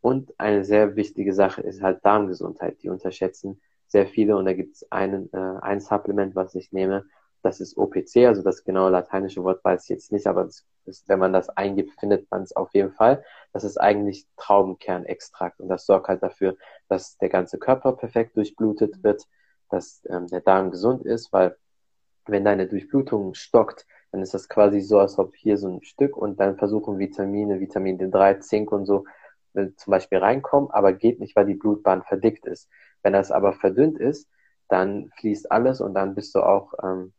Und 0.00 0.32
eine 0.38 0.64
sehr 0.64 0.96
wichtige 0.96 1.34
Sache 1.34 1.62
ist 1.62 1.82
halt 1.82 2.04
Darmgesundheit. 2.04 2.82
Die 2.82 2.88
unterschätzen 2.88 3.60
sehr 3.90 4.06
viele 4.06 4.36
und 4.36 4.44
da 4.46 4.52
gibt 4.52 4.76
es 4.76 4.90
einen, 4.90 5.32
äh, 5.32 5.58
ein 5.60 5.80
Supplement, 5.80 6.34
was 6.34 6.54
ich 6.54 6.72
nehme. 6.72 7.04
Das 7.42 7.60
ist 7.60 7.76
OPC, 7.76 8.26
also 8.26 8.42
das 8.42 8.64
genaue 8.64 8.90
lateinische 8.90 9.42
Wort 9.42 9.64
weiß 9.64 9.84
ich 9.84 9.88
jetzt 9.88 10.12
nicht, 10.12 10.26
aber 10.26 10.44
das 10.44 10.66
ist, 10.84 11.08
wenn 11.08 11.18
man 11.18 11.32
das 11.32 11.48
eingibt, 11.48 11.98
findet 11.98 12.30
man 12.30 12.42
es 12.42 12.54
auf 12.54 12.72
jeden 12.74 12.92
Fall. 12.92 13.24
Das 13.52 13.64
ist 13.64 13.78
eigentlich 13.78 14.26
Traubenkernextrakt 14.36 15.60
und 15.60 15.68
das 15.68 15.86
sorgt 15.86 16.08
halt 16.08 16.22
dafür, 16.22 16.56
dass 16.88 17.16
der 17.18 17.30
ganze 17.30 17.58
Körper 17.58 17.92
perfekt 17.92 18.36
durchblutet 18.36 19.02
wird, 19.02 19.26
dass 19.70 20.02
ähm, 20.08 20.26
der 20.26 20.40
Darm 20.42 20.70
gesund 20.70 21.04
ist, 21.04 21.32
weil 21.32 21.56
wenn 22.26 22.44
deine 22.44 22.66
Durchblutung 22.68 23.34
stockt, 23.34 23.86
dann 24.12 24.22
ist 24.22 24.34
das 24.34 24.48
quasi 24.48 24.80
so, 24.80 24.98
als 24.98 25.18
ob 25.18 25.34
hier 25.34 25.56
so 25.56 25.68
ein 25.68 25.82
Stück 25.82 26.16
und 26.16 26.38
dann 26.40 26.56
versuchen 26.56 26.98
Vitamine, 26.98 27.60
Vitamin 27.60 27.98
D3, 27.98 28.40
Zink 28.40 28.72
und 28.72 28.86
so 28.86 29.04
äh, 29.54 29.68
zum 29.76 29.90
Beispiel 29.92 30.18
reinkommen, 30.18 30.70
aber 30.70 30.92
geht 30.92 31.20
nicht, 31.20 31.36
weil 31.36 31.46
die 31.46 31.54
Blutbahn 31.54 32.02
verdickt 32.02 32.46
ist. 32.46 32.68
Wenn 33.02 33.12
das 33.12 33.30
aber 33.30 33.52
verdünnt 33.52 33.98
ist, 33.98 34.28
dann 34.68 35.10
fließt 35.16 35.50
alles 35.50 35.80
und 35.80 35.94
dann 35.94 36.14
bist 36.14 36.34
du 36.34 36.40
auch, 36.40 36.74
ähm, 36.82 37.12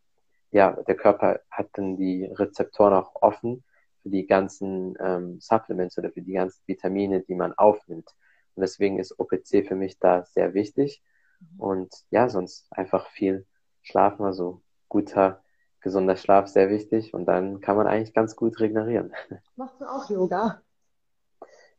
ja, 0.52 0.72
der 0.72 0.96
Körper 0.96 1.40
hat 1.50 1.70
dann 1.74 1.98
die 1.98 2.26
Rezeptoren 2.26 2.94
auch 2.94 3.16
offen 3.22 3.64
für 4.02 4.10
die 4.10 4.26
ganzen 4.26 4.96
ähm, 5.00 5.40
Supplements 5.40 5.98
oder 5.98 6.12
für 6.12 6.22
die 6.22 6.34
ganzen 6.34 6.62
Vitamine, 6.66 7.22
die 7.22 7.36
man 7.36 7.54
aufnimmt. 7.54 8.10
Und 8.56 8.62
deswegen 8.62 9.00
ist 9.00 9.20
OPC 9.20 9.66
für 9.68 9.76
mich 9.76 10.00
da 10.00 10.26
sehr 10.26 10.54
wichtig. 10.54 11.02
Mhm. 11.40 11.60
Und 11.60 11.94
ja, 12.10 12.30
sonst 12.30 12.68
einfach 12.72 13.08
viel 13.08 13.46
schlafen, 13.82 14.26
also 14.26 14.62
guter, 14.90 15.44
gesunder 15.80 16.16
Schlaf 16.16 16.48
sehr 16.48 16.70
wichtig. 16.70 17.14
Und 17.14 17.26
dann 17.26 17.62
kann 17.62 17.78
man 17.78 17.88
eigentlich 17.88 18.14
ganz 18.14 18.36
gut 18.36 18.60
regenerieren. 18.60 19.14
Machst 19.56 19.80
du 19.80 19.86
auch 19.86 20.10
Yoga? 20.10 20.62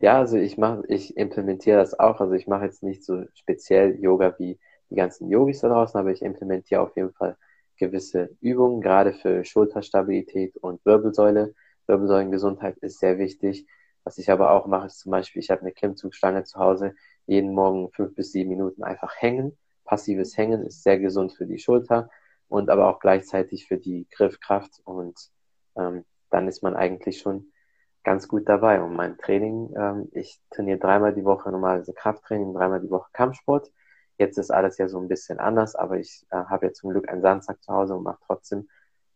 Ja, 0.02 0.18
also 0.18 0.36
ich 0.36 0.58
mache, 0.58 0.82
ich 0.88 1.16
implementiere 1.16 1.78
das 1.78 1.98
auch. 1.98 2.20
Also 2.20 2.34
ich 2.34 2.46
mache 2.48 2.64
jetzt 2.64 2.82
nicht 2.82 3.04
so 3.04 3.24
speziell 3.34 3.98
Yoga 4.00 4.34
wie 4.38 4.58
die 4.90 4.96
ganzen 4.96 5.30
Yogis 5.30 5.60
da 5.60 5.68
draußen, 5.68 5.98
aber 5.98 6.10
ich 6.10 6.22
implementiere 6.22 6.80
auf 6.82 6.96
jeden 6.96 7.12
Fall 7.14 7.36
gewisse 7.78 8.36
Übungen, 8.40 8.80
gerade 8.80 9.12
für 9.14 9.44
Schulterstabilität 9.44 10.56
und 10.58 10.84
Wirbelsäule. 10.84 11.54
Wirbelsäulengesundheit 11.86 12.78
ist 12.78 12.98
sehr 12.98 13.18
wichtig. 13.18 13.66
Was 14.04 14.18
ich 14.18 14.30
aber 14.30 14.50
auch 14.50 14.66
mache, 14.66 14.88
ist 14.88 14.98
zum 15.00 15.12
Beispiel, 15.12 15.40
ich 15.40 15.50
habe 15.50 15.62
eine 15.62 15.72
Klimmzugstange 15.72 16.44
zu 16.44 16.58
Hause, 16.58 16.94
jeden 17.26 17.54
Morgen 17.54 17.90
fünf 17.92 18.14
bis 18.16 18.32
sieben 18.32 18.50
Minuten 18.50 18.82
einfach 18.82 19.14
hängen. 19.20 19.56
Passives 19.84 20.36
Hängen 20.36 20.64
ist 20.66 20.82
sehr 20.82 20.98
gesund 20.98 21.32
für 21.32 21.46
die 21.46 21.58
Schulter 21.58 22.10
und 22.48 22.70
aber 22.70 22.88
auch 22.88 22.98
gleichzeitig 23.00 23.68
für 23.68 23.78
die 23.78 24.08
Griffkraft 24.10 24.80
und 24.84 25.16
ähm, 25.76 26.04
dann 26.30 26.48
ist 26.48 26.62
man 26.62 26.74
eigentlich 26.76 27.20
schon 27.20 27.51
ganz 28.04 28.28
gut 28.28 28.48
dabei. 28.48 28.82
Und 28.82 28.94
mein 28.94 29.18
Training, 29.18 29.72
ähm, 29.76 30.08
ich 30.12 30.40
trainiere 30.50 30.78
dreimal 30.78 31.14
die 31.14 31.24
Woche 31.24 31.50
normalerweise 31.50 31.94
Krafttraining, 31.94 32.54
dreimal 32.54 32.80
die 32.80 32.90
Woche 32.90 33.10
Kampfsport. 33.12 33.70
Jetzt 34.18 34.38
ist 34.38 34.50
alles 34.50 34.78
ja 34.78 34.88
so 34.88 35.00
ein 35.00 35.08
bisschen 35.08 35.38
anders, 35.38 35.74
aber 35.74 35.98
ich 35.98 36.26
äh, 36.30 36.36
habe 36.36 36.66
ja 36.66 36.72
zum 36.72 36.90
Glück 36.90 37.08
einen 37.08 37.22
Sandsack 37.22 37.62
zu 37.62 37.72
Hause 37.72 37.94
und 37.94 38.04
mache 38.04 38.20
trotzdem 38.26 38.68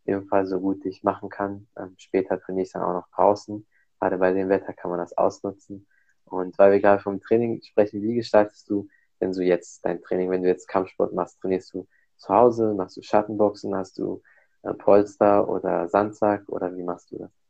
ebenfalls 0.05 0.51
so 0.51 0.61
gut 0.61 0.85
wie 0.85 0.89
ich 0.89 1.03
machen 1.03 1.29
kann. 1.29 1.69
Ähm, 1.77 1.95
später 1.99 2.41
trainiere 2.41 2.65
ich 2.65 2.73
dann 2.73 2.83
auch 2.83 2.93
noch 2.95 3.09
draußen. 3.15 3.67
Gerade 4.01 4.19
bei 4.19 4.33
dem 4.33 4.49
Wetter 4.49 4.73
kann 4.73 4.91
man 4.91 5.01
das 5.01 5.17
ausnutzen. 5.17 5.87
Und 6.25 6.59
weil 6.59 6.73
wir 6.73 6.81
gerade 6.81 7.03
vom 7.03 7.21
Training 7.21 7.63
sprechen, 7.63 8.03
wie 8.03 8.15
gestaltest 8.17 8.69
du 8.71 8.89
denn 9.21 9.33
so 9.33 9.43
jetzt 9.43 9.85
dein 9.85 10.03
Training, 10.03 10.31
wenn 10.31 10.43
du 10.43 10.49
jetzt 10.49 10.69
Kampfsport 10.69 11.13
machst? 11.13 11.41
Trainierst 11.41 11.73
du 11.75 11.87
zu 12.17 12.29
Hause, 12.35 12.75
machst 12.75 12.97
du 12.97 13.03
Schattenboxen, 13.03 13.75
hast 13.75 13.99
du 13.99 14.23
äh, 14.63 14.75
Polster 14.75 15.49
oder 15.49 15.89
Sandsack 15.89 16.49
oder 16.49 16.75
wie 16.77 16.83
machst 16.83 17.11
du 17.13 17.19
das? 17.19 17.46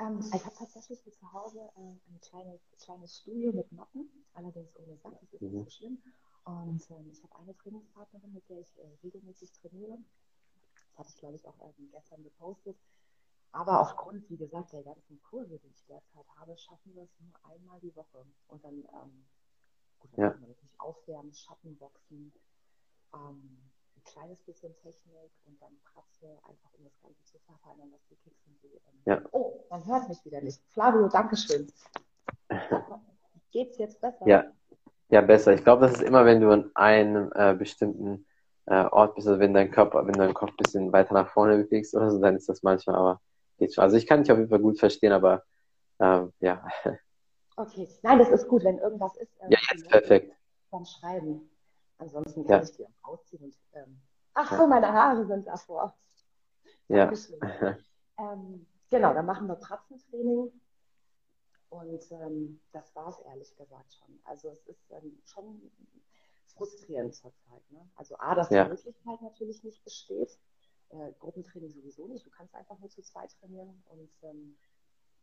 Ähm, 0.00 0.20
ich 0.34 0.44
habe 0.44 0.56
tatsächlich 0.56 1.00
hier 1.02 1.12
zu 1.12 1.32
Hause 1.32 1.60
äh, 1.76 1.80
ein 1.80 2.20
kleines, 2.20 2.60
kleines 2.78 3.18
Studio 3.18 3.52
mit 3.52 3.70
Matten, 3.72 4.08
allerdings 4.32 4.76
ohne 4.76 4.96
Sack, 4.96 5.18
das 5.20 5.32
ist 5.32 5.42
nicht 5.42 5.52
so 5.52 5.58
mhm. 5.58 5.70
schlimm. 5.70 6.02
Und 6.44 6.90
ähm, 6.90 7.10
ich 7.10 7.22
habe 7.22 7.36
eine 7.36 7.56
Trainingspartnerin, 7.56 8.32
mit 8.32 8.48
der 8.48 8.60
ich 8.60 8.76
äh, 8.78 8.86
regelmäßig 9.02 9.52
trainiere. 9.52 9.98
Das 10.96 10.98
hatte 10.98 11.08
ich, 11.10 11.18
glaube 11.18 11.36
ich, 11.36 11.46
auch 11.46 11.58
ähm, 11.60 11.90
gestern 11.90 12.22
gepostet. 12.22 12.76
Aber 13.52 13.80
aufgrund, 13.80 14.28
wie 14.28 14.36
gesagt, 14.36 14.72
der 14.72 14.82
ganzen 14.82 15.22
Kurse, 15.22 15.58
die 15.60 15.68
ich 15.68 15.84
derzeit 15.86 16.26
habe, 16.36 16.56
schaffen 16.58 16.94
wir 16.94 17.04
es 17.04 17.20
nur 17.20 17.32
einmal 17.44 17.78
die 17.80 17.94
Woche. 17.94 18.26
Und 18.48 18.64
dann, 18.64 18.74
ähm, 18.74 19.26
gut, 20.00 20.10
dann 20.14 20.24
ja. 20.24 20.30
kann 20.30 20.40
man 20.40 20.50
wirklich 20.50 20.80
aufwärmen, 20.80 21.32
Schattenboxen, 21.32 22.32
ähm, 23.14 23.70
kleines 24.04 24.40
bisschen 24.42 24.74
Technik 24.76 25.30
und 25.46 25.60
dann 25.60 25.72
Pratze, 25.92 26.38
einfach 26.48 26.70
um 26.78 26.84
das 26.84 26.98
Ganze 27.00 27.24
zu 27.24 27.38
verfeinern, 27.38 27.90
was 27.92 28.00
die 28.08 28.16
und 28.46 28.62
die. 28.62 28.74
Ähm, 28.74 29.02
ja. 29.06 29.20
Oh, 29.32 29.64
man 29.70 29.84
hört 29.86 30.08
mich 30.08 30.24
wieder 30.24 30.40
nicht. 30.40 30.60
Flavio, 30.72 31.08
Dankeschön. 31.08 31.72
Geht's 33.52 33.78
jetzt 33.78 34.00
besser? 34.00 34.26
Ja, 34.26 34.44
ja 35.08 35.20
besser. 35.20 35.54
Ich 35.54 35.62
glaube, 35.62 35.86
das 35.86 35.96
ist 35.96 36.02
immer, 36.02 36.24
wenn 36.24 36.40
du 36.40 36.50
an 36.50 36.70
einem 36.74 37.32
äh, 37.34 37.54
bestimmten 37.54 38.26
äh, 38.66 38.84
Ort 38.84 39.14
bist, 39.14 39.28
also 39.28 39.40
wenn 39.40 39.54
dein 39.54 39.70
Körper, 39.70 40.06
wenn 40.06 40.14
dein 40.14 40.34
Kopf 40.34 40.50
ein 40.50 40.56
bisschen 40.56 40.92
weiter 40.92 41.14
nach 41.14 41.28
vorne 41.28 41.62
bewegst 41.62 41.94
oder 41.94 42.10
so, 42.10 42.20
dann 42.20 42.36
ist 42.36 42.48
das 42.48 42.62
manchmal 42.62 42.96
aber 42.96 43.20
geht 43.58 43.74
schon. 43.74 43.84
Also 43.84 43.96
ich 43.96 44.06
kann 44.06 44.22
dich 44.22 44.32
auf 44.32 44.38
jeden 44.38 44.50
Fall 44.50 44.60
gut 44.60 44.78
verstehen, 44.78 45.12
aber 45.12 45.44
ähm, 46.00 46.32
ja. 46.40 46.66
Okay, 47.56 47.88
nein, 48.02 48.18
das 48.18 48.30
ist 48.30 48.48
gut, 48.48 48.64
wenn 48.64 48.78
irgendwas 48.78 49.16
ist. 49.16 49.30
Ähm, 49.40 49.52
ja, 49.52 49.58
jetzt 49.70 49.88
perfekt. 49.88 50.34
Dann 50.72 50.84
schreiben. 50.84 51.48
Ansonsten 51.98 52.44
kann 52.46 52.58
ja. 52.58 52.62
ich 52.62 52.76
die 52.76 52.86
auch 52.86 53.12
ausziehen 53.12 53.44
und 53.44 53.56
ähm, 53.72 54.00
ach 54.34 54.56
so, 54.56 54.66
meine 54.66 54.92
Haare 54.92 55.26
sind 55.26 55.46
davor. 55.46 55.96
Ja. 56.88 57.10
ähm, 58.18 58.66
genau, 58.90 59.14
dann 59.14 59.26
machen 59.26 59.46
wir 59.46 59.54
Pratzentraining. 59.54 60.52
Und 61.70 62.12
ähm, 62.12 62.60
das 62.72 62.94
war 62.94 63.08
es 63.08 63.18
ehrlich 63.20 63.56
gesagt 63.56 63.94
schon. 63.94 64.20
Also 64.24 64.48
es 64.50 64.64
ist 64.66 64.90
ähm, 64.90 65.20
schon 65.24 65.72
frustrierend 66.54 67.14
zurzeit. 67.14 67.70
Ne? 67.70 67.88
Also 67.96 68.16
A, 68.18 68.34
dass 68.34 68.50
ja. 68.50 68.64
die 68.64 68.70
Möglichkeit 68.70 69.22
natürlich 69.22 69.64
nicht 69.64 69.82
besteht. 69.82 70.38
Äh, 70.90 71.12
Gruppentraining 71.18 71.70
sowieso 71.70 72.06
nicht. 72.06 72.24
Du 72.24 72.30
kannst 72.30 72.54
einfach 72.54 72.78
nur 72.78 72.90
zu 72.90 73.02
zweit 73.02 73.32
trainieren. 73.40 73.82
Und 73.86 74.10
ähm, 74.22 74.56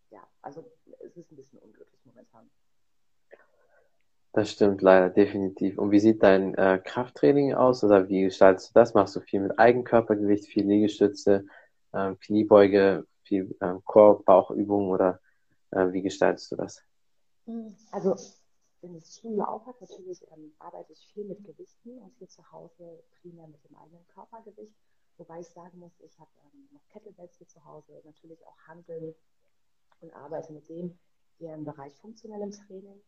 ja, 0.10 0.28
also 0.42 0.70
es 1.00 1.16
ist 1.16 1.32
ein 1.32 1.38
bisschen 1.38 1.60
unglücklich 1.60 2.06
momentan. 2.06 2.50
Das 4.34 4.52
stimmt 4.52 4.82
leider, 4.82 5.10
definitiv. 5.10 5.78
Und 5.78 5.92
wie 5.92 6.00
sieht 6.00 6.24
dein 6.24 6.56
äh, 6.56 6.82
Krafttraining 6.84 7.54
aus 7.54 7.84
oder 7.84 8.08
wie 8.08 8.24
gestaltest 8.24 8.70
du 8.70 8.74
das? 8.76 8.94
Machst 8.94 9.16
du 9.16 9.20
viel 9.20 9.42
mit 9.42 9.60
Eigenkörpergewicht, 9.60 10.46
viel 10.46 10.66
Liegestütze, 10.66 11.46
äh, 11.92 12.16
Kniebeuge, 12.16 13.06
viel 13.24 13.56
äh, 13.60 13.74
Core, 13.84 14.24
Bauchübungen 14.24 14.90
oder 14.90 15.20
äh, 15.72 15.92
wie 15.92 16.02
gestaltest 16.02 16.52
du 16.52 16.56
das? 16.56 16.82
Hm, 17.46 17.76
also 17.92 18.16
wenn 18.82 18.94
das 18.94 19.18
Studio 19.18 19.44
aufhat, 19.44 19.80
natürlich 19.82 20.22
ähm, 20.32 20.54
arbeite 20.60 20.94
ich 20.94 21.12
viel 21.14 21.26
mit 21.26 21.44
Gewichten 21.44 22.00
und 22.00 22.16
hier 22.18 22.30
zu 22.30 22.50
Hause 22.52 23.04
primär 23.22 23.48
mit 23.48 23.64
dem 23.66 23.76
eigenen 23.76 24.08
Körpergewicht. 24.08 24.76
Wobei 25.18 25.42
ich 25.42 25.48
sagen 25.50 25.78
muss, 25.78 26.00
ich 26.00 26.18
habe 26.20 26.32
ähm, 26.46 26.70
noch 26.72 26.88
Kettlebells 26.88 27.38
hier 27.38 27.48
zu 27.48 27.64
Hause, 27.66 28.02
natürlich 28.06 28.46
auch 28.48 28.58
Handeln 28.66 29.14
und 30.00 30.14
arbeite 30.14 30.54
mit 30.54 30.68
dem 30.70 30.98
eher 31.40 31.54
im 31.54 31.66
Bereich 31.66 31.94
funktionellem 31.96 32.52
Training. 32.52 33.02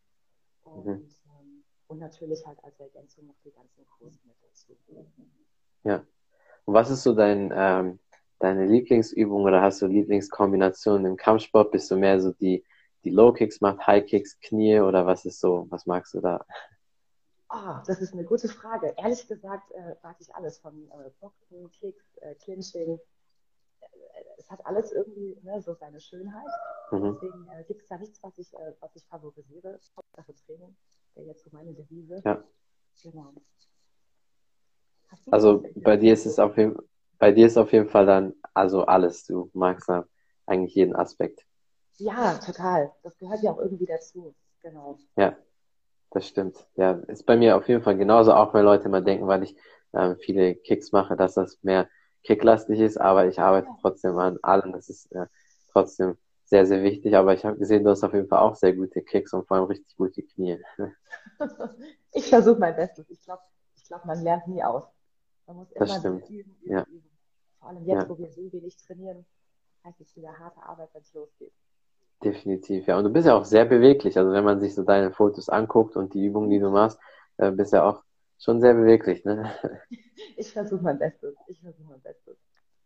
Und, 0.64 0.86
mhm. 0.86 0.92
ähm, 0.92 1.64
und 1.88 2.00
natürlich 2.00 2.46
halt 2.46 2.64
als 2.64 2.80
Ergänzung 2.80 3.28
noch 3.28 3.36
die 3.44 3.52
ganzen 3.52 3.86
Kurse 3.88 4.20
mit 4.26 4.36
dazu. 4.42 4.78
Ja. 5.84 6.06
Und 6.66 6.74
was 6.74 6.90
ist 6.90 7.04
so 7.04 7.14
dein, 7.14 7.52
ähm, 7.56 8.00
deine 8.40 8.66
Lieblingsübung 8.66 9.44
oder 9.44 9.62
hast 9.62 9.82
du 9.82 9.88
Lieblingskombinationen 9.88 11.06
im 11.06 11.18
Kampfsport? 11.18 11.72
Bist 11.72 11.92
du 11.92 11.98
mehr 11.98 12.20
so 12.22 12.32
die, 12.32 12.64
die 13.04 13.10
Low 13.10 13.34
Kicks 13.34 13.62
macht, 13.62 13.86
High 13.86 14.06
Kicks, 14.06 14.40
Knie 14.40 14.80
oder 14.80 15.06
was 15.06 15.26
ist 15.26 15.40
so, 15.40 15.68
was 15.70 15.86
magst 15.86 16.14
du 16.14 16.22
da? 16.22 16.46
Ah, 17.50 17.80
oh, 17.80 17.84
das 17.86 18.02
ist 18.02 18.14
eine 18.14 18.24
gute 18.24 18.48
Frage. 18.48 18.96
Ehrlich 18.98 19.28
gesagt 19.28 19.72
äh, 19.72 19.96
mag 20.02 20.16
ich 20.20 20.34
alles 20.34 20.58
von 20.58 20.90
äh, 20.90 21.12
Boxen, 21.20 21.70
Kicks, 21.72 22.18
äh, 22.18 22.34
Clinching. 22.36 23.00
Äh, 24.14 24.24
es 24.38 24.50
hat 24.50 24.66
alles 24.66 24.92
irgendwie 24.92 25.38
ne, 25.44 25.62
so 25.62 25.74
seine 25.74 26.00
Schönheit. 26.00 26.48
Mhm. 26.92 27.14
Deswegen 27.14 27.48
äh, 27.50 27.64
gibt 27.66 27.82
es 27.82 27.88
da 27.88 27.98
nichts, 27.98 28.22
was 28.24 28.38
ich, 28.38 28.54
äh, 28.54 28.74
was 28.80 28.96
ich 28.96 29.06
favorisiere. 29.06 29.80
Hauptsache 29.96 30.34
Training 30.46 30.76
wäre 31.16 31.28
jetzt 31.28 31.44
so 31.44 31.50
meine 31.52 31.74
Devise. 31.74 32.22
Ja. 32.24 32.44
Genau. 33.02 33.34
Also 35.32 35.64
bei 35.76 35.98
dir 35.98 36.14
ist 36.14 36.26
es 36.26 36.40
auf 36.40 36.58
jeden 36.58 36.78
bei 37.20 37.32
dir 37.32 37.46
ist 37.48 37.58
auf 37.58 37.72
jeden 37.72 37.88
Fall 37.88 38.06
dann 38.06 38.34
also 38.54 38.86
alles. 38.86 39.26
Du 39.26 39.50
magst 39.54 39.88
dann 39.88 40.04
eigentlich 40.46 40.76
jeden 40.76 40.96
Aspekt. 40.96 41.46
Ja, 41.98 42.38
total. 42.40 42.92
Das 43.04 43.18
gehört 43.18 43.42
ja 43.42 43.52
auch 43.52 43.60
irgendwie 43.60 43.86
dazu. 43.86 44.36
Genau. 44.62 44.98
Ja, 45.16 45.38
das 46.12 46.28
stimmt. 46.28 46.68
Ja, 46.76 46.92
ist 47.08 47.26
bei 47.26 47.38
mir 47.38 47.56
auf 47.56 47.68
jeden 47.70 47.82
Fall 47.82 47.98
genauso, 47.98 48.34
auch 48.34 48.54
wenn 48.54 48.66
Leute 48.66 48.86
immer 48.86 49.02
denken, 49.02 49.28
weil 49.28 49.44
ich 49.44 49.56
ähm, 49.94 50.18
viele 50.20 50.56
Kicks 50.56 50.92
mache, 50.92 51.16
dass 51.16 51.36
das 51.36 51.62
mehr 51.64 51.88
kicklastig 52.24 52.80
ist, 52.80 53.00
aber 53.00 53.28
ich 53.28 53.40
arbeite 53.40 53.70
trotzdem 53.82 54.18
an 54.18 54.40
allem. 54.42 54.72
Das 54.74 54.90
ist 54.90 55.12
äh, 55.12 55.28
trotzdem 55.72 56.18
sehr, 56.46 56.66
sehr 56.66 56.84
wichtig. 56.84 57.16
Aber 57.16 57.34
ich 57.34 57.46
habe 57.46 57.58
gesehen, 57.58 57.84
du 57.84 57.90
hast 57.90 58.04
auf 58.04 58.14
jeden 58.14 58.28
Fall 58.28 58.40
auch 58.40 58.56
sehr 58.56 58.74
gute 58.74 59.02
Kicks 59.02 59.34
und 59.34 59.48
vor 59.48 59.58
allem 59.58 59.66
richtig 59.66 59.96
gute 59.98 60.24
Knie. 60.24 60.60
ich 62.14 62.30
versuche 62.30 62.60
mein 62.60 62.76
Bestes. 62.76 63.10
Ich 63.10 63.24
glaube, 63.24 63.42
ich 63.76 63.84
glaub, 63.86 64.06
man 64.06 64.24
lernt 64.24 64.48
nie 64.48 64.64
aus. 64.64 64.84
Man 65.48 65.58
muss 65.58 65.72
immer 65.72 65.86
das 65.86 65.98
stimmt. 65.98 66.30
üben, 66.30 66.56
üben, 66.62 66.72
ja. 66.72 66.84
üben. 66.84 67.10
Vor 67.60 67.70
allem 67.70 67.86
jetzt, 67.86 68.04
ja. 68.04 68.10
wo 68.10 68.18
wir 68.18 68.30
so 68.30 68.52
wenig 68.52 68.78
trainieren, 68.78 69.26
heißt 69.84 70.00
es 70.02 70.16
wieder 70.16 70.38
harte 70.38 70.62
Arbeit, 70.64 70.90
wenn 70.94 71.02
es 71.02 71.14
losgeht. 71.14 71.54
Definitiv, 72.24 72.88
ja. 72.88 72.98
Und 72.98 73.04
du 73.04 73.10
bist 73.10 73.28
ja 73.28 73.36
auch 73.36 73.46
sehr 73.46 73.66
beweglich. 73.66 74.18
Also 74.18 74.32
wenn 74.32 74.46
man 74.46 74.60
sich 74.62 74.76
so 74.76 74.84
deine 74.84 75.12
Fotos 75.12 75.50
anguckt 75.50 75.98
und 75.98 76.14
die 76.14 76.26
Übungen, 76.26 76.50
die 76.50 76.60
du 76.60 76.70
machst, 76.70 77.00
äh, 77.38 77.52
bist 77.52 77.74
ja 77.74 77.84
auch 77.84 78.04
schon 78.44 78.62
sehr 78.62 78.74
beweglich, 78.74 79.24
ne? 79.26 79.54
Ich 80.38 80.52
versuche 80.52 80.84
mein 80.84 81.00
Bestes. 81.00 81.36
Ich 81.48 81.60
versuche 81.62 81.90
mein 81.90 82.02
Bestes. 82.02 82.38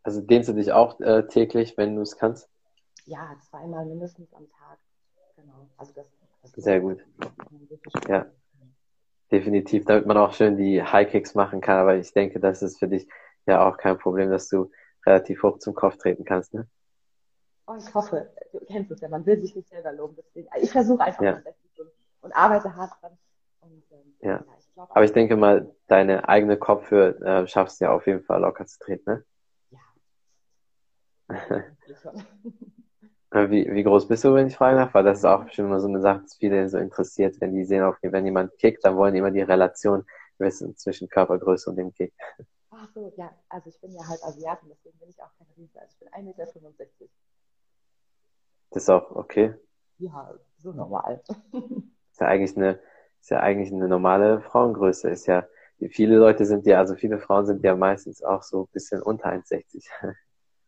Also 0.03 0.21
dehnst 0.21 0.49
du 0.49 0.53
dich 0.53 0.71
auch 0.71 0.99
äh, 0.99 1.27
täglich, 1.27 1.77
wenn 1.77 1.95
du 1.95 2.01
es 2.01 2.17
kannst? 2.17 2.49
Ja, 3.05 3.35
zweimal 3.49 3.85
mindestens 3.85 4.33
am 4.33 4.49
Tag. 4.49 4.77
Genau. 5.35 5.69
Also 5.77 5.93
das, 5.93 6.05
das 6.41 6.51
sehr 6.63 6.79
gut. 6.79 7.05
Ja. 8.07 8.25
Definitiv, 9.31 9.85
damit 9.85 10.05
man 10.05 10.17
auch 10.17 10.33
schön 10.33 10.57
die 10.57 10.81
High 10.81 11.09
Kicks 11.09 11.35
machen 11.35 11.61
kann. 11.61 11.77
Aber 11.79 11.95
ich 11.95 12.13
denke, 12.13 12.39
das 12.39 12.61
ist 12.61 12.79
für 12.79 12.87
dich 12.87 13.07
ja 13.45 13.67
auch 13.67 13.77
kein 13.77 13.97
Problem, 13.97 14.29
dass 14.29 14.49
du 14.49 14.71
relativ 15.05 15.43
hoch 15.43 15.59
zum 15.59 15.73
Kopf 15.73 15.97
treten 15.97 16.25
kannst, 16.25 16.53
ne? 16.53 16.67
Oh, 17.65 17.75
ich 17.77 17.93
hoffe, 17.93 18.31
du 18.53 18.59
kennst 18.59 18.91
es 18.91 19.01
ja, 19.01 19.09
man 19.09 19.25
will 19.25 19.41
sich 19.41 19.53
nicht 19.53 19.67
selber 19.67 19.91
loben. 19.91 20.15
Deswegen, 20.15 20.47
ich 20.61 20.71
versuche 20.71 21.03
einfach 21.03 21.21
ja. 21.21 21.33
das 21.33 21.43
Beste 21.43 21.81
und, 21.81 21.91
und, 22.21 22.31
arbeite 22.31 22.73
hart 22.75 22.93
dran. 23.01 23.17
Und, 23.67 23.83
ähm, 23.91 24.15
ja. 24.21 24.29
ja 24.29 24.45
ich 24.59 24.73
glaub, 24.73 24.91
Aber 24.91 25.05
ich 25.05 25.13
denke 25.13 25.35
mal, 25.35 25.75
deine 25.87 26.27
eigene 26.27 26.57
Kopfhöhe 26.57 27.19
äh, 27.21 27.47
schaffst 27.47 27.79
du 27.79 27.85
ja 27.85 27.91
auf 27.91 28.07
jeden 28.07 28.23
Fall 28.23 28.41
locker 28.41 28.65
zu 28.65 28.79
treten, 28.79 29.11
ne? 29.11 29.23
Ja. 31.29 31.63
Äh, 33.31 33.49
wie, 33.49 33.69
wie 33.69 33.83
groß 33.83 34.07
bist 34.07 34.23
du, 34.23 34.33
wenn 34.33 34.47
ich 34.47 34.55
fragen 34.55 34.77
darf? 34.77 34.93
Weil 34.93 35.03
das 35.03 35.17
ist 35.19 35.25
auch 35.25 35.43
bestimmt 35.43 35.67
immer 35.67 35.81
so 35.81 35.87
eine 35.89 35.99
Sache, 35.99 36.21
dass 36.21 36.35
viele 36.35 36.69
so 36.69 36.77
interessiert, 36.77 37.41
wenn 37.41 37.53
die 37.53 37.65
sehen, 37.65 37.83
okay, 37.83 38.11
wenn 38.11 38.23
jemand 38.23 38.57
kickt, 38.57 38.85
dann 38.85 38.95
wollen 38.95 39.13
die 39.13 39.19
immer 39.19 39.31
die 39.31 39.41
Relation 39.41 40.05
wissen 40.37 40.77
zwischen 40.77 41.09
Körpergröße 41.09 41.69
und 41.69 41.75
dem 41.75 41.93
Kick. 41.93 42.13
Ach 42.69 42.87
so, 42.93 43.11
ja, 43.17 43.31
also 43.49 43.69
ich 43.69 43.81
bin 43.81 43.91
ja 43.91 44.07
halt 44.07 44.23
Asiatin, 44.23 44.69
deswegen 44.69 44.97
bin 44.99 45.09
ich 45.09 45.21
auch 45.21 45.31
kein 45.37 45.47
Riese. 45.57 45.79
Also 45.79 45.93
ich 45.93 45.99
bin 45.99 46.09
1,65 46.09 46.67
Meter. 46.99 47.11
Das 48.71 48.83
ist 48.83 48.89
auch 48.89 49.11
okay. 49.11 49.55
Ja, 49.97 50.33
so 50.57 50.71
normal. 50.71 51.21
ist 52.11 52.21
ja 52.21 52.27
eigentlich 52.27 52.55
eine, 52.55 52.79
ist 53.27 53.31
ja 53.31 53.41
eigentlich 53.41 53.73
eine 53.73 53.89
normale 53.89 54.39
Frauengröße. 54.39 55.09
Ist 55.09 55.25
ja, 55.25 55.45
viele 55.89 56.15
Leute 56.15 56.45
sind 56.45 56.65
ja, 56.65 56.79
also 56.79 56.95
viele 56.95 57.19
Frauen 57.19 57.45
sind 57.45 57.61
ja 57.61 57.75
meistens 57.75 58.23
auch 58.23 58.41
so 58.41 58.61
ein 58.61 58.67
bisschen 58.71 59.01
unter 59.01 59.27
1,60. 59.27 59.85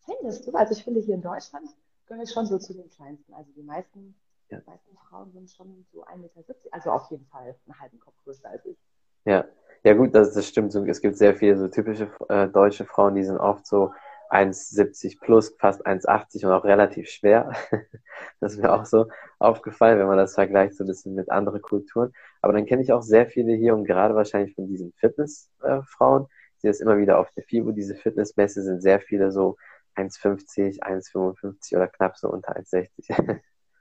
Findest 0.03 0.45
du? 0.45 0.51
Also 0.51 0.73
ich 0.73 0.83
finde 0.83 0.99
hier 0.99 1.15
in 1.15 1.21
Deutschland 1.21 1.69
gehöre 2.05 2.23
ich 2.23 2.31
schon 2.33 2.45
so 2.47 2.57
zu 2.57 2.73
den 2.73 2.89
kleinsten. 2.89 3.33
Also 3.33 3.49
die 3.55 3.63
meisten, 3.63 4.13
ja. 4.49 4.57
die 4.59 4.69
meisten 4.69 4.97
Frauen 4.97 5.31
sind 5.31 5.49
schon 5.49 5.85
so 5.93 6.03
1,70 6.03 6.17
Meter, 6.17 6.55
also 6.71 6.91
auf 6.91 7.09
jeden 7.09 7.25
Fall 7.27 7.55
einen 7.65 7.79
halben 7.79 7.97
Kopf 7.97 8.15
größer 8.25 8.49
als 8.49 8.65
ich. 8.65 8.77
Ja, 9.23 9.45
ja 9.85 9.93
gut, 9.93 10.13
das, 10.13 10.33
das 10.33 10.45
stimmt. 10.45 10.75
Es 10.75 10.99
gibt 10.99 11.15
sehr 11.15 11.37
viele 11.37 11.57
so 11.57 11.69
typische 11.69 12.11
äh, 12.27 12.49
deutsche 12.49 12.83
Frauen, 12.83 13.15
die 13.15 13.23
sind 13.23 13.37
oft 13.37 13.65
so 13.65 13.93
1,70 14.29 15.19
plus, 15.19 15.55
fast 15.59 15.85
1,80 15.85 16.45
und 16.45 16.51
auch 16.51 16.63
relativ 16.63 17.09
schwer. 17.09 17.53
das 18.39 18.53
ist 18.53 18.61
mir 18.61 18.71
auch 18.71 18.85
so 18.85 19.07
aufgefallen, 19.39 19.99
wenn 19.99 20.07
man 20.07 20.17
das 20.17 20.35
vergleicht 20.35 20.75
so 20.75 20.83
ein 20.83 20.87
bisschen 20.87 21.15
mit 21.15 21.31
anderen 21.31 21.61
Kulturen. 21.61 22.13
Aber 22.41 22.53
dann 22.53 22.65
kenne 22.65 22.81
ich 22.81 22.91
auch 22.91 23.01
sehr 23.01 23.27
viele 23.27 23.53
hier 23.53 23.75
und 23.75 23.85
gerade 23.85 24.15
wahrscheinlich 24.15 24.55
von 24.55 24.67
diesen 24.67 24.93
Fitnessfrauen, 24.93 26.23
äh, 26.23 26.27
die 26.61 26.67
das 26.67 26.79
immer 26.79 26.97
wieder 26.97 27.19
auf 27.19 27.31
der 27.31 27.43
FIBO, 27.43 27.71
diese 27.71 27.95
Fitnessmesse 27.95 28.63
sind 28.63 28.81
sehr 28.81 28.99
viele 28.99 29.31
so 29.31 29.57
1,50, 29.95 30.81
1,55 30.81 31.75
oder 31.75 31.87
knapp 31.87 32.17
so 32.17 32.29
unter 32.29 32.55
1,60. 32.55 33.39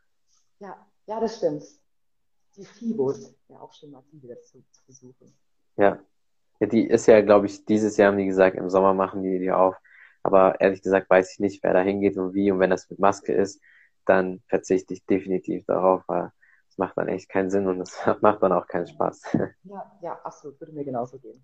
ja, 0.59 0.87
ja, 1.07 1.21
das 1.21 1.37
stimmt. 1.37 1.65
Die 2.57 2.65
FIBO 2.65 3.11
ist 3.11 3.35
ja 3.49 3.61
auch 3.61 3.73
schon 3.73 3.93
mal 3.93 4.03
die 4.13 4.23
wieder 4.23 4.41
zu, 4.43 4.65
zu 4.73 4.85
besuchen. 4.87 5.33
Ja. 5.77 6.01
ja. 6.59 6.67
Die 6.67 6.87
ist 6.89 7.07
ja, 7.07 7.21
glaube 7.21 7.47
ich, 7.47 7.65
dieses 7.65 7.97
Jahr, 7.97 8.17
wie 8.17 8.27
gesagt, 8.27 8.57
im 8.57 8.69
Sommer 8.69 8.95
machen 8.95 9.23
die 9.23 9.39
die 9.39 9.53
auf. 9.53 9.77
Aber 10.25 10.61
ehrlich 10.61 10.83
gesagt 10.83 11.09
weiß 11.09 11.33
ich 11.33 11.39
nicht, 11.39 11.63
wer 11.63 11.73
da 11.73 11.81
hingeht 11.81 12.17
und 12.17 12.35
wie. 12.35 12.51
Und 12.51 12.59
wenn 12.59 12.71
das 12.71 12.91
mit 12.91 12.99
Maske 12.99 13.33
ist, 13.33 13.61
dann 14.05 14.43
verzichte 14.49 14.95
ich 14.95 15.07
definitiv 15.07 15.65
darauf, 15.67 16.03
weil 16.09 16.33
macht 16.79 16.97
dann 16.97 17.09
echt 17.09 17.29
keinen 17.29 17.51
Sinn 17.51 17.67
und 17.67 17.81
es 17.81 17.99
macht 18.21 18.43
dann 18.43 18.53
auch 18.53 18.67
keinen 18.67 18.87
Spaß. 18.87 19.23
Ja, 19.65 19.99
ja, 20.01 20.21
absolut. 20.25 20.61
Würde 20.61 20.73
mir 20.73 20.85
genauso 20.85 21.19
gehen. 21.19 21.43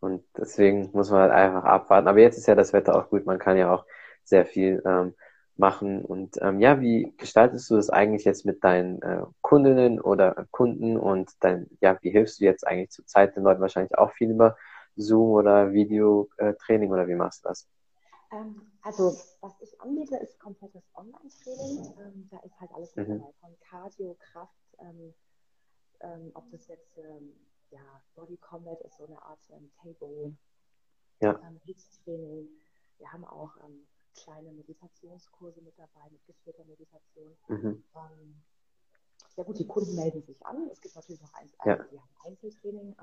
Und 0.00 0.24
deswegen 0.36 0.90
muss 0.92 1.10
man 1.10 1.20
halt 1.20 1.32
einfach 1.32 1.64
abwarten. 1.64 2.08
Aber 2.08 2.18
jetzt 2.18 2.38
ist 2.38 2.46
ja 2.46 2.54
das 2.54 2.72
Wetter 2.72 2.96
auch 2.96 3.08
gut. 3.08 3.26
Man 3.26 3.38
kann 3.38 3.56
ja 3.56 3.72
auch 3.72 3.84
sehr 4.24 4.46
viel 4.46 4.82
ähm, 4.84 5.14
machen. 5.56 6.04
Und 6.04 6.36
ähm, 6.40 6.60
ja, 6.60 6.80
wie 6.80 7.14
gestaltest 7.18 7.70
du 7.70 7.76
das 7.76 7.90
eigentlich 7.90 8.24
jetzt 8.24 8.44
mit 8.44 8.64
deinen 8.64 9.00
äh, 9.02 9.22
Kundinnen 9.40 10.00
oder 10.00 10.46
Kunden 10.50 10.96
und 10.96 11.30
dein, 11.40 11.68
ja, 11.80 11.98
wie 12.02 12.10
hilfst 12.10 12.40
du 12.40 12.44
jetzt 12.44 12.66
eigentlich 12.66 12.90
zur 12.90 13.06
Zeit 13.06 13.36
den 13.36 13.44
Leuten 13.44 13.60
wahrscheinlich 13.60 13.96
auch 13.96 14.12
viel 14.12 14.30
über 14.30 14.56
Zoom 14.96 15.30
oder 15.30 15.72
Videotraining 15.72 16.90
oder 16.90 17.06
wie 17.06 17.14
machst 17.14 17.44
du 17.44 17.48
das? 17.48 17.68
Ähm, 18.32 18.71
also, 18.82 19.16
was 19.40 19.60
ich 19.60 19.80
anbiete, 19.80 20.16
ist 20.16 20.38
komplettes 20.38 20.84
Online-Training. 20.94 21.94
Ähm, 21.98 22.28
da 22.30 22.38
ist 22.40 22.60
halt 22.60 22.72
alles 22.72 22.94
mit 22.96 23.08
mhm. 23.08 23.18
dabei, 23.18 23.32
von 23.40 23.56
Cardio, 23.60 24.16
Kraft, 24.18 24.76
ähm, 24.78 25.14
ähm, 26.00 26.30
ob 26.34 26.50
das 26.50 26.66
jetzt 26.66 26.98
ähm, 26.98 27.32
ja, 27.70 28.02
Body 28.14 28.36
Combat 28.36 28.80
ist, 28.82 28.96
so 28.96 29.06
eine 29.06 29.20
Art 29.22 29.40
Table, 29.80 30.36
ja. 31.20 31.40
Training. 32.04 32.48
Wir 32.98 33.12
haben 33.12 33.24
auch 33.24 33.56
kleine 34.14 34.52
Meditationskurse 34.52 35.60
mit 35.62 35.78
dabei, 35.78 36.10
mit 36.10 36.24
geführter 36.26 36.64
Meditation. 36.64 37.36
Mhm. 37.48 37.84
ja 39.36 39.44
gut, 39.44 39.58
die 39.58 39.66
Kunden 39.66 39.94
melden 39.94 40.22
sich 40.22 40.44
an. 40.44 40.68
Es 40.70 40.80
gibt 40.80 40.94
natürlich 40.94 41.22
noch 41.22 41.32
ein, 41.34 41.50
ja. 41.64 41.78
ein 41.78 41.98
Einzeltraining. 42.24 42.94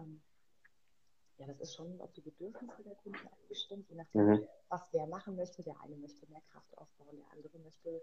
Ja, 1.39 1.47
das 1.47 1.60
ist 1.62 1.75
schon 1.75 1.99
auf 2.02 2.12
die 2.12 2.21
Bedürfnisse 2.21 2.84
der 2.84 2.95
Kunden 2.95 3.25
abgestimmt, 3.28 3.89
je 3.89 3.95
nachdem, 3.95 4.25
mhm. 4.25 4.47
was 4.67 4.82
wer 4.91 5.08
machen 5.08 5.38
möchte. 5.38 5.63
Der 5.63 5.80
eine 5.82 5.95
möchte 5.95 6.28
mehr 6.28 6.41
Kraft 6.52 6.78
aufbauen, 6.78 7.17
der 7.17 7.32
andere 7.32 7.60
möchte 7.60 8.02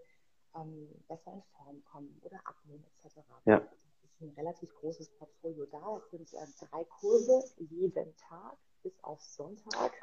ähm, 0.55 0.89
besser 1.07 1.33
in 1.33 1.43
Form 1.55 1.83
kommen 1.85 2.19
oder 2.23 2.39
abnehmen 2.43 2.83
etc. 3.03 3.17
Ja. 3.45 3.59
Das 3.59 4.11
ist 4.11 4.21
ein 4.21 4.33
relativ 4.35 4.73
großes 4.73 5.09
Portfolio 5.11 5.67
da. 5.67 5.97
Es 5.97 6.09
sind 6.09 6.33
äh, 6.33 6.47
drei 6.67 6.83
Kurse 6.85 7.43
jeden 7.57 8.17
Tag 8.17 8.57
bis 8.81 9.03
auf 9.03 9.21
Sonntag. 9.21 9.93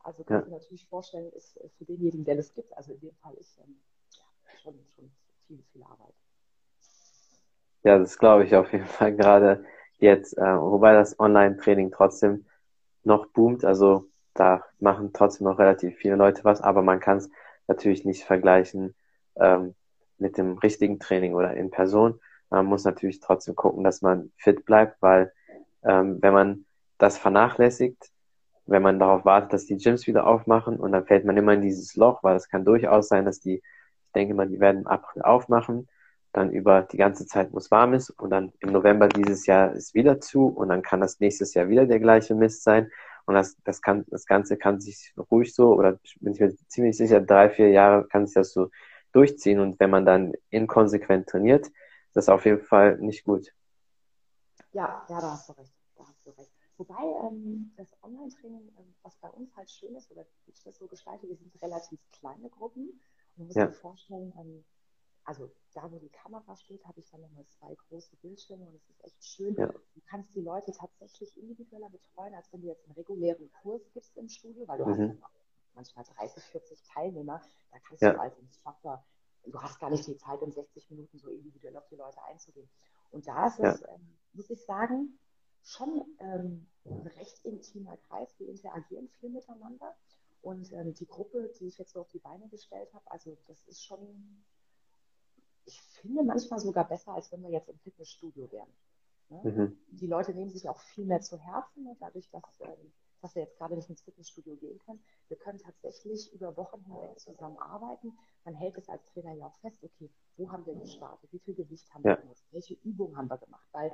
Also 0.00 0.22
kann 0.24 0.36
ja. 0.36 0.42
ich 0.42 0.50
mir 0.50 0.58
natürlich 0.58 0.86
vorstellen, 0.86 1.32
ist 1.32 1.58
für 1.78 1.84
denjenigen, 1.86 2.26
der 2.26 2.36
das 2.36 2.52
gibt, 2.52 2.76
also 2.76 2.92
in 2.92 3.00
dem 3.00 3.14
Fall 3.16 3.32
ist 3.34 3.58
ähm, 3.58 3.80
ja, 4.10 4.58
schon, 4.58 4.78
schon 4.94 5.10
viel, 5.46 5.62
viel 5.72 5.82
Arbeit. 5.82 6.14
Ja, 7.84 7.98
das 7.98 8.18
glaube 8.18 8.44
ich 8.44 8.54
auf 8.54 8.70
jeden 8.70 8.86
Fall 8.86 9.16
gerade 9.16 9.64
jetzt, 10.04 10.38
äh, 10.38 10.60
wobei 10.60 10.92
das 10.92 11.18
Online-Training 11.18 11.90
trotzdem 11.90 12.46
noch 13.02 13.26
boomt, 13.26 13.64
also 13.64 14.06
da 14.34 14.64
machen 14.80 15.10
trotzdem 15.12 15.46
noch 15.46 15.58
relativ 15.58 15.96
viele 15.96 16.16
Leute 16.16 16.44
was, 16.44 16.60
aber 16.60 16.82
man 16.82 17.00
kann 17.00 17.18
es 17.18 17.30
natürlich 17.66 18.04
nicht 18.04 18.24
vergleichen 18.24 18.94
ähm, 19.36 19.74
mit 20.18 20.38
dem 20.38 20.58
richtigen 20.58 20.98
Training 20.98 21.34
oder 21.34 21.54
in 21.54 21.70
Person. 21.70 22.20
Man 22.50 22.66
muss 22.66 22.84
natürlich 22.84 23.20
trotzdem 23.20 23.56
gucken, 23.56 23.84
dass 23.84 24.02
man 24.02 24.32
fit 24.36 24.64
bleibt, 24.64 25.00
weil 25.00 25.32
ähm, 25.82 26.18
wenn 26.20 26.32
man 26.32 26.64
das 26.98 27.18
vernachlässigt, 27.18 28.10
wenn 28.66 28.82
man 28.82 28.98
darauf 28.98 29.24
wartet, 29.24 29.52
dass 29.52 29.66
die 29.66 29.76
Gyms 29.76 30.06
wieder 30.06 30.26
aufmachen 30.26 30.78
und 30.78 30.92
dann 30.92 31.06
fällt 31.06 31.24
man 31.24 31.36
immer 31.36 31.52
in 31.52 31.62
dieses 31.62 31.96
Loch, 31.96 32.22
weil 32.22 32.36
es 32.36 32.48
kann 32.48 32.64
durchaus 32.64 33.08
sein, 33.08 33.24
dass 33.24 33.40
die, 33.40 33.56
ich 33.56 34.12
denke 34.14 34.34
mal, 34.34 34.48
die 34.48 34.60
werden 34.60 34.82
im 34.82 34.86
April 34.86 35.22
aufmachen, 35.22 35.88
dann 36.34 36.50
über 36.50 36.82
die 36.82 36.96
ganze 36.96 37.26
Zeit, 37.26 37.52
wo 37.52 37.58
es 37.58 37.70
warm 37.70 37.94
ist 37.94 38.10
und 38.10 38.30
dann 38.30 38.52
im 38.60 38.72
November 38.72 39.08
dieses 39.08 39.46
Jahr 39.46 39.72
ist 39.72 39.94
wieder 39.94 40.20
zu 40.20 40.48
und 40.48 40.68
dann 40.68 40.82
kann 40.82 41.00
das 41.00 41.20
nächstes 41.20 41.54
Jahr 41.54 41.68
wieder 41.68 41.86
der 41.86 42.00
gleiche 42.00 42.34
Mist 42.34 42.62
sein 42.64 42.90
und 43.24 43.34
das, 43.34 43.56
das 43.64 43.80
kann, 43.80 44.04
das 44.08 44.26
Ganze 44.26 44.56
kann 44.56 44.80
sich 44.80 45.14
ruhig 45.30 45.54
so 45.54 45.74
oder 45.74 45.98
bin 46.20 46.34
ich 46.34 46.40
mir 46.40 46.54
ziemlich 46.68 46.96
sicher, 46.96 47.20
drei, 47.20 47.48
vier 47.48 47.70
Jahre 47.70 48.06
kann 48.08 48.26
sich 48.26 48.34
das 48.34 48.52
so 48.52 48.68
durchziehen 49.12 49.60
und 49.60 49.78
wenn 49.80 49.90
man 49.90 50.04
dann 50.04 50.32
inkonsequent 50.50 51.28
trainiert, 51.28 51.70
das 52.12 52.24
ist 52.24 52.28
auf 52.28 52.44
jeden 52.44 52.62
Fall 52.62 52.98
nicht 52.98 53.24
gut. 53.24 53.52
Ja, 54.72 55.06
ja, 55.08 55.20
da 55.20 55.32
hast 55.32 55.48
du 55.48 55.52
recht. 55.52 55.72
Da 55.96 56.04
hast 56.06 56.26
du 56.26 56.30
recht. 56.30 56.50
Wobei 56.76 57.28
ähm, 57.28 57.72
das 57.76 57.88
Online-Training, 58.02 58.72
ähm, 58.76 58.94
was 59.02 59.16
bei 59.16 59.28
uns 59.30 59.54
halt 59.56 59.70
schön 59.70 59.94
ist, 59.94 60.10
oder 60.10 60.26
ich 60.46 60.62
das 60.64 60.76
so 60.76 60.88
gestalte, 60.88 61.28
wir 61.28 61.36
sind 61.36 61.62
relativ 61.62 62.00
kleine 62.10 62.48
Gruppen. 62.50 62.88
Und 62.88 63.38
man 63.38 63.46
muss 63.46 63.56
ja. 63.56 63.68
sich 63.68 63.76
vorstellen, 63.76 64.32
ähm, 64.36 64.64
also 65.24 65.50
da, 65.72 65.90
wo 65.90 65.98
die 65.98 66.10
Kamera 66.10 66.56
steht, 66.56 66.84
habe 66.86 67.00
ich 67.00 67.10
dann 67.10 67.20
nochmal 67.22 67.46
zwei 67.46 67.74
große 67.74 68.16
Bildschirme 68.16 68.64
und 68.66 68.74
es 68.74 68.88
ist 68.88 69.04
echt 69.04 69.24
schön. 69.24 69.54
Ja. 69.56 69.66
Du 69.66 70.00
kannst 70.06 70.34
die 70.34 70.42
Leute 70.42 70.72
tatsächlich 70.72 71.36
individueller 71.36 71.88
betreuen, 71.88 72.34
als 72.34 72.52
wenn 72.52 72.60
du 72.60 72.68
jetzt 72.68 72.84
einen 72.84 72.94
regulären 72.94 73.50
Kurs 73.62 73.82
gibst 73.92 74.16
im 74.16 74.28
Studio, 74.28 74.68
weil 74.68 74.78
du 74.78 74.84
mhm. 74.84 74.90
hast 74.90 74.98
dann 74.98 75.18
manchmal 75.74 76.04
30, 76.04 76.42
40 76.42 76.82
Teilnehmer. 76.82 77.42
Da 77.72 77.78
kannst 77.80 78.02
ja. 78.02 78.12
du 78.12 78.20
als 78.20 78.38
Instructor, 78.38 79.04
du 79.46 79.60
hast 79.60 79.80
gar 79.80 79.90
nicht 79.90 80.06
die 80.06 80.16
Zeit, 80.16 80.42
in 80.42 80.52
60 80.52 80.90
Minuten 80.90 81.18
so 81.18 81.28
individuell 81.28 81.76
auf 81.76 81.88
die 81.88 81.96
Leute 81.96 82.22
einzugehen. 82.24 82.68
Und 83.10 83.26
da 83.26 83.46
ist 83.46 83.60
es, 83.60 83.82
ähm, 83.82 84.18
muss 84.32 84.50
ich 84.50 84.64
sagen, 84.64 85.18
schon 85.62 86.04
ähm, 86.18 86.66
ein 86.84 87.06
recht 87.06 87.44
intimer 87.44 87.96
Kreis. 88.08 88.34
Wir 88.38 88.48
interagieren 88.48 89.08
viel 89.08 89.30
miteinander. 89.30 89.94
Und 90.42 90.72
ähm, 90.72 90.92
die 90.94 91.06
Gruppe, 91.06 91.50
die 91.58 91.68
ich 91.68 91.78
jetzt 91.78 91.92
so 91.92 92.00
auf 92.00 92.08
die 92.08 92.18
Beine 92.18 92.48
gestellt 92.48 92.92
habe, 92.92 93.10
also 93.10 93.36
das 93.46 93.62
ist 93.64 93.82
schon, 93.82 94.44
ich 95.66 95.80
finde 95.80 96.22
manchmal 96.22 96.60
sogar 96.60 96.86
besser, 96.86 97.12
als 97.12 97.30
wenn 97.32 97.42
wir 97.42 97.50
jetzt 97.50 97.68
im 97.68 97.78
Fitnessstudio 97.78 98.50
wären. 98.52 98.68
Ne? 99.30 99.40
Mhm. 99.44 99.78
Die 99.88 100.06
Leute 100.06 100.34
nehmen 100.34 100.50
sich 100.50 100.68
auch 100.68 100.78
viel 100.78 101.04
mehr 101.06 101.20
zu 101.20 101.38
Herzen, 101.38 101.84
ne? 101.84 101.96
dadurch, 102.00 102.28
dass, 102.30 102.60
ähm, 102.60 102.92
dass 103.20 103.34
wir 103.34 103.42
jetzt 103.42 103.56
gerade 103.56 103.74
nicht 103.74 103.88
ins 103.88 104.02
Fitnessstudio 104.02 104.56
gehen 104.56 104.78
können. 104.80 105.02
Wir 105.28 105.38
können 105.38 105.58
tatsächlich 105.58 106.32
über 106.32 106.56
Wochen 106.56 106.82
hinweg 106.84 107.18
zusammenarbeiten. 107.18 108.16
Man 108.44 108.54
hält 108.54 108.76
es 108.76 108.88
als 108.88 109.04
Trainer 109.06 109.32
ja 109.32 109.46
auch 109.46 109.56
fest, 109.60 109.82
okay, 109.82 110.10
wo 110.36 110.50
haben 110.50 110.66
wir 110.66 110.74
gestartet, 110.74 111.32
wie 111.32 111.38
viel 111.38 111.54
Gewicht 111.54 111.92
haben 111.94 112.02
ja. 112.04 112.16
wir 112.16 112.22
genutzt, 112.22 112.46
welche 112.50 112.74
Übungen 112.74 113.16
haben 113.16 113.28
wir 113.28 113.38
gemacht, 113.38 113.66
weil 113.72 113.92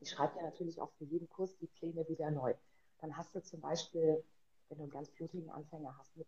ich 0.00 0.10
schreibe 0.10 0.36
ja 0.36 0.42
natürlich 0.44 0.80
auch 0.80 0.92
für 0.92 1.04
jeden 1.04 1.28
Kurs 1.28 1.56
die 1.58 1.66
Pläne 1.66 2.08
wieder 2.08 2.30
neu. 2.30 2.54
Dann 3.00 3.16
hast 3.16 3.34
du 3.34 3.42
zum 3.42 3.60
Beispiel, 3.60 4.24
wenn 4.68 4.78
du 4.78 4.84
einen 4.84 4.92
ganz 4.92 5.10
blutigen 5.10 5.50
Anfänger 5.50 5.96
hast, 5.98 6.16
mit 6.16 6.26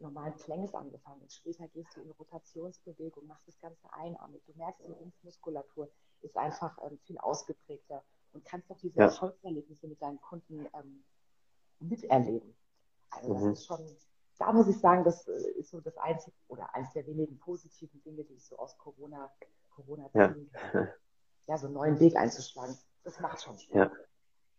normalen 0.00 0.34
Planks 0.34 0.74
angefangen 0.74 1.22
und 1.22 1.32
später 1.32 1.68
gehst 1.68 1.96
du 1.96 2.00
in 2.00 2.10
Rotationsbewegung, 2.12 3.26
machst 3.26 3.46
das 3.46 3.58
Ganze 3.60 3.92
einarmig. 3.92 4.42
Du 4.46 4.52
merkst, 4.56 4.80
die 4.86 4.92
Rumpfmuskulatur 4.92 5.88
ist 6.22 6.36
einfach 6.36 6.78
ähm, 6.82 6.98
viel 7.04 7.18
ausgeprägter 7.18 8.02
und 8.32 8.44
kannst 8.44 8.70
auch 8.70 8.78
diese 8.78 8.98
ja. 8.98 9.06
Erfolgserlebnisse 9.06 9.86
mit 9.88 10.00
deinen 10.00 10.20
Kunden 10.20 10.66
ähm, 10.74 11.04
miterleben. 11.80 12.54
Also 13.10 13.34
das 13.34 13.42
mhm. 13.42 13.52
ist 13.52 13.66
schon, 13.66 13.96
da 14.38 14.52
muss 14.52 14.68
ich 14.68 14.78
sagen, 14.78 15.04
das 15.04 15.26
äh, 15.28 15.50
ist 15.58 15.70
so 15.70 15.80
das 15.80 15.96
einzige 15.98 16.36
oder 16.48 16.74
eines 16.74 16.92
der 16.92 17.06
wenigen 17.06 17.38
positiven 17.38 18.02
Dinge, 18.02 18.24
die 18.24 18.34
ich 18.34 18.46
so 18.46 18.58
aus 18.58 18.76
Corona, 18.78 19.30
Corona 19.70 20.10
ziehen 20.10 20.50
kann. 20.52 20.88
ja, 21.46 21.58
so 21.58 21.66
einen 21.66 21.74
neuen 21.74 22.00
Weg 22.00 22.16
einzuschlagen. 22.16 22.76
Das 23.02 23.18
macht 23.20 23.42
schon 23.42 23.58
Spaß. 23.58 23.74
Ja. 23.74 23.90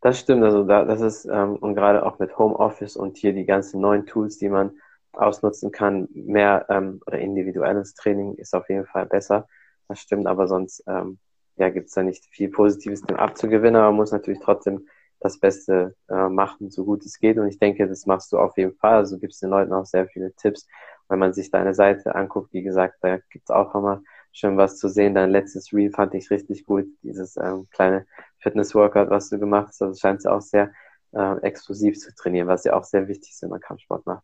Das 0.01 0.17
stimmt, 0.17 0.43
also 0.43 0.63
da, 0.63 0.83
das 0.83 0.99
ist, 0.99 1.25
ähm, 1.25 1.57
und 1.57 1.75
gerade 1.75 2.03
auch 2.03 2.17
mit 2.17 2.35
Homeoffice 2.37 2.97
und 2.97 3.17
hier 3.17 3.33
die 3.33 3.45
ganzen 3.45 3.79
neuen 3.81 4.07
Tools, 4.07 4.39
die 4.39 4.49
man 4.49 4.79
ausnutzen 5.13 5.71
kann, 5.71 6.07
mehr 6.13 6.65
ähm, 6.69 7.01
oder 7.05 7.19
individuelles 7.19 7.93
Training 7.93 8.35
ist 8.35 8.53
auf 8.55 8.69
jeden 8.69 8.85
Fall 8.85 9.05
besser. 9.05 9.47
Das 9.87 9.99
stimmt, 9.99 10.27
aber 10.27 10.47
sonst 10.47 10.83
ähm, 10.87 11.19
ja, 11.57 11.69
gibt 11.69 11.89
es 11.89 11.93
da 11.93 12.03
nicht 12.03 12.25
viel 12.25 12.49
Positives 12.49 13.01
dem 13.01 13.17
abzugewinnen, 13.17 13.75
aber 13.75 13.91
man 13.91 13.97
muss 13.97 14.11
natürlich 14.11 14.39
trotzdem 14.41 14.87
das 15.19 15.37
Beste 15.39 15.95
äh, 16.09 16.29
machen, 16.29 16.71
so 16.71 16.83
gut 16.83 17.05
es 17.05 17.19
geht. 17.19 17.37
Und 17.37 17.47
ich 17.47 17.59
denke, 17.59 17.87
das 17.87 18.05
machst 18.07 18.31
du 18.33 18.39
auf 18.39 18.57
jeden 18.57 18.73
Fall. 18.75 18.95
Also 18.95 19.15
du 19.15 19.21
gibst 19.21 19.41
den 19.41 19.51
Leuten 19.51 19.71
auch 19.71 19.85
sehr 19.85 20.07
viele 20.07 20.33
Tipps. 20.33 20.67
Wenn 21.07 21.19
man 21.19 21.33
sich 21.33 21.51
deine 21.51 21.75
Seite 21.75 22.15
anguckt, 22.15 22.53
wie 22.53 22.63
gesagt, 22.63 22.97
da 23.01 23.17
gibt 23.29 23.45
es 23.45 23.51
auch 23.51 23.75
immer 23.75 24.01
schön 24.31 24.57
was 24.57 24.77
zu 24.77 24.89
sehen. 24.89 25.13
Dein 25.13 25.29
letztes 25.29 25.71
Reel 25.73 25.91
fand 25.91 26.15
ich 26.15 26.31
richtig 26.31 26.65
gut. 26.65 26.87
Dieses 27.03 27.37
ähm, 27.37 27.67
kleine 27.69 28.07
Fitness-Workout, 28.39 29.09
was 29.09 29.29
du 29.29 29.37
gemacht 29.37 29.67
hast. 29.69 29.81
Also 29.83 29.99
scheint 29.99 30.23
ja 30.23 30.31
auch 30.31 30.41
sehr 30.41 30.71
äh, 31.11 31.37
exklusiv 31.41 31.99
zu 31.99 32.13
trainieren, 32.15 32.47
was 32.47 32.63
ja 32.63 32.73
auch 32.73 32.83
sehr 32.83 33.07
wichtig 33.07 33.31
ist, 33.31 33.43
wenn 33.43 33.49
man 33.49 33.59
Kampfsport 33.59 34.05
macht. 34.07 34.23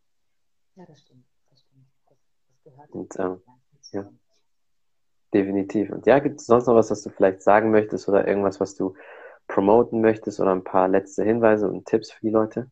Ja, 0.78 0.86
das 0.86 1.00
stimmt. 1.00 1.24
Das, 1.50 1.60
stimmt. 1.60 1.86
das, 2.08 2.18
das 2.46 2.62
gehört 2.62 2.90
Und, 2.92 3.18
ähm, 3.18 3.42
ja. 3.90 4.12
Definitiv. 5.34 5.90
Und 5.90 6.06
ja, 6.06 6.20
gibt 6.20 6.40
es 6.40 6.46
sonst 6.46 6.66
noch 6.66 6.76
was, 6.76 6.90
was 6.90 7.02
du 7.02 7.10
vielleicht 7.10 7.42
sagen 7.42 7.72
möchtest 7.72 8.08
oder 8.08 8.26
irgendwas, 8.28 8.60
was 8.60 8.76
du 8.76 8.94
promoten 9.48 10.00
möchtest 10.00 10.38
oder 10.38 10.52
ein 10.52 10.62
paar 10.62 10.86
letzte 10.86 11.24
Hinweise 11.24 11.68
und 11.68 11.86
Tipps 11.86 12.12
für 12.12 12.20
die 12.20 12.30
Leute? 12.30 12.70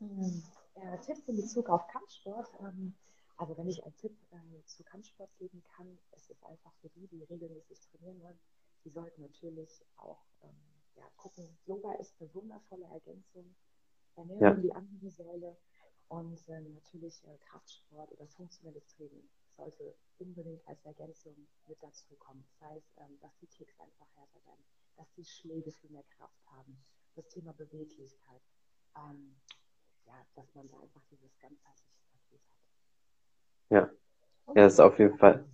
Hm, 0.00 0.42
ja, 0.74 0.96
Tipps 0.96 1.28
in 1.28 1.36
Bezug 1.36 1.70
auf 1.70 1.86
Kampfsport. 1.86 2.50
Ähm, 2.60 2.94
also 3.36 3.56
wenn 3.56 3.68
ich 3.68 3.82
einen 3.84 3.96
Tipp 3.96 4.16
äh, 4.32 4.64
zu 4.66 4.82
Kampfsport 4.82 5.30
geben 5.38 5.62
kann, 5.76 5.86
ist 6.16 6.28
es 6.28 6.42
einfach 6.42 6.72
für 6.80 6.88
die, 6.88 7.06
die 7.06 7.22
regelmäßig 7.22 7.78
trainieren 7.92 8.20
wollen, 8.20 8.38
die 8.84 8.90
sollten 8.90 9.22
natürlich 9.22 9.80
auch 9.96 10.18
ähm, 10.42 10.50
ja, 10.96 11.04
gucken, 11.16 11.56
Yoga 11.66 11.92
ist 11.94 12.14
eine 12.20 12.34
wundervolle 12.34 12.86
Ergänzung, 12.86 13.54
Ernährung 14.16 14.42
ja. 14.42 14.54
die 14.54 14.72
andere 14.72 15.10
Säule 15.10 15.56
und 16.08 16.48
äh, 16.48 16.60
natürlich 16.60 17.22
äh, 17.24 17.36
Kraftsport 17.46 18.12
oder 18.12 18.26
funktionelles 18.26 18.86
Training 18.96 19.28
sollte 19.50 19.94
unbedingt 20.18 20.66
als 20.66 20.84
Ergänzung 20.84 21.34
mit 21.66 21.82
dazu 21.82 22.14
kommen. 22.18 22.44
Das 22.60 22.70
heißt, 22.70 22.92
ähm, 22.98 23.18
dass 23.20 23.36
die 23.40 23.46
Kicks 23.46 23.78
einfach 23.78 24.06
härter 24.14 24.44
werden, 24.46 24.64
dass 24.96 25.12
die 25.16 25.24
Schläge 25.24 25.72
viel 25.72 25.90
mehr 25.90 26.04
Kraft 26.16 26.40
haben, 26.46 26.76
das 27.14 27.28
Thema 27.28 27.52
Beweglichkeit, 27.52 28.42
ähm, 28.96 29.36
ja, 30.06 30.14
dass 30.34 30.54
man 30.54 30.68
da 30.68 30.78
einfach 30.80 31.02
dieses 31.10 31.38
ganzheitliche 31.38 31.94
ja. 33.70 33.90
Ja, 34.48 34.54
das 34.54 34.74
ist 34.74 34.80
auf 34.80 34.98
jeden 34.98 35.16
Fall. 35.18 35.44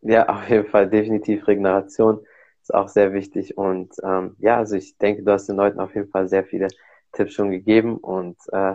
Ja, 0.00 0.28
auf 0.28 0.48
jeden 0.48 0.68
Fall 0.68 0.88
definitiv 0.88 1.46
Regeneration 1.46 2.26
ist 2.60 2.74
auch 2.74 2.88
sehr 2.88 3.12
wichtig. 3.12 3.56
Und 3.56 3.94
ähm, 4.02 4.36
ja, 4.38 4.58
also 4.58 4.76
ich 4.76 4.96
denke, 4.98 5.22
du 5.22 5.32
hast 5.32 5.46
den 5.46 5.56
Leuten 5.56 5.80
auf 5.80 5.94
jeden 5.94 6.08
Fall 6.08 6.28
sehr 6.28 6.44
viele 6.44 6.68
Tipps 7.12 7.32
schon 7.32 7.50
gegeben 7.50 7.98
und 7.98 8.36
äh, 8.52 8.74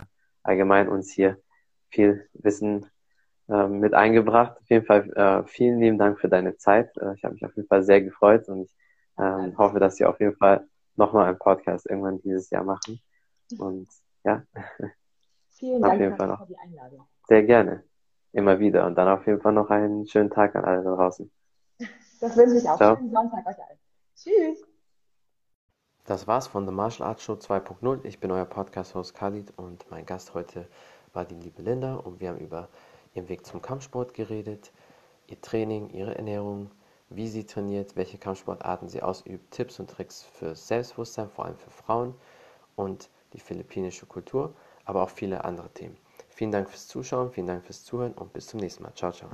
allgemein 0.50 0.88
uns 0.88 1.10
hier 1.10 1.38
viel 1.88 2.28
Wissen 2.34 2.86
äh, 3.48 3.66
mit 3.68 3.94
eingebracht. 3.94 4.58
Auf 4.60 4.68
jeden 4.68 4.84
Fall 4.84 5.10
äh, 5.12 5.48
vielen 5.48 5.80
lieben 5.80 5.98
Dank 5.98 6.18
für 6.20 6.28
deine 6.28 6.56
Zeit. 6.56 6.96
Äh, 6.98 7.14
ich 7.14 7.24
habe 7.24 7.34
mich 7.34 7.44
auf 7.44 7.54
jeden 7.56 7.68
Fall 7.68 7.82
sehr 7.82 8.02
gefreut 8.02 8.48
und 8.48 8.62
ich 8.62 8.74
äh, 9.16 9.52
hoffe, 9.56 9.78
dass 9.78 9.98
wir 9.98 10.08
auf 10.08 10.20
jeden 10.20 10.36
Fall 10.36 10.66
nochmal 10.96 11.26
einen 11.28 11.38
Podcast 11.38 11.86
irgendwann 11.86 12.20
dieses 12.20 12.50
Jahr 12.50 12.64
machen. 12.64 13.00
Und 13.58 13.88
ja. 14.24 14.42
Vielen 15.50 15.82
Dank 15.82 15.98
für 16.16 16.46
die 16.48 16.58
Einladung. 16.58 17.06
Sehr 17.28 17.42
gerne 17.44 17.84
immer 18.32 18.58
wieder. 18.58 18.86
Und 18.86 18.96
dann 18.96 19.08
auf 19.08 19.26
jeden 19.26 19.40
Fall 19.40 19.52
noch 19.52 19.70
einen 19.70 20.06
schönen 20.06 20.30
Tag 20.30 20.56
an 20.56 20.64
alle 20.64 20.82
da 20.82 20.94
draußen. 20.94 21.30
Das 22.20 22.36
wünsche 22.36 22.58
ich 22.58 22.68
auch. 22.68 22.76
Ciao. 22.76 22.96
Schönen 22.96 23.12
Sonntag 23.12 23.46
euch 23.46 23.56
allen. 23.56 23.78
Tschüss. 24.14 24.69
Das 26.10 26.26
war's 26.26 26.48
von 26.48 26.66
The 26.66 26.72
Martial 26.72 27.06
Arts 27.06 27.22
Show 27.22 27.34
2.0. 27.34 28.00
Ich 28.02 28.18
bin 28.18 28.32
euer 28.32 28.44
Podcast-Host 28.44 29.14
Khalid 29.14 29.52
und 29.56 29.88
mein 29.92 30.04
Gast 30.04 30.34
heute 30.34 30.66
war 31.12 31.24
die 31.24 31.36
liebe 31.36 31.62
Linda 31.62 31.94
und 31.94 32.18
wir 32.18 32.30
haben 32.30 32.38
über 32.38 32.66
ihren 33.14 33.28
Weg 33.28 33.46
zum 33.46 33.62
Kampfsport 33.62 34.12
geredet, 34.12 34.72
ihr 35.28 35.40
Training, 35.40 35.90
ihre 35.90 36.16
Ernährung, 36.16 36.72
wie 37.10 37.28
sie 37.28 37.46
trainiert, 37.46 37.94
welche 37.94 38.18
Kampfsportarten 38.18 38.88
sie 38.88 39.04
ausübt, 39.04 39.52
Tipps 39.52 39.78
und 39.78 39.88
Tricks 39.88 40.24
für 40.24 40.56
Selbstbewusstsein, 40.56 41.30
vor 41.30 41.44
allem 41.44 41.56
für 41.56 41.70
Frauen 41.70 42.16
und 42.74 43.08
die 43.32 43.38
philippinische 43.38 44.06
Kultur, 44.06 44.52
aber 44.86 45.04
auch 45.04 45.10
viele 45.10 45.44
andere 45.44 45.68
Themen. 45.68 45.96
Vielen 46.28 46.50
Dank 46.50 46.68
fürs 46.68 46.88
Zuschauen, 46.88 47.30
vielen 47.30 47.46
Dank 47.46 47.64
fürs 47.64 47.84
Zuhören 47.84 48.14
und 48.14 48.32
bis 48.32 48.48
zum 48.48 48.58
nächsten 48.58 48.82
Mal. 48.82 48.92
Ciao, 48.96 49.12
ciao. 49.12 49.30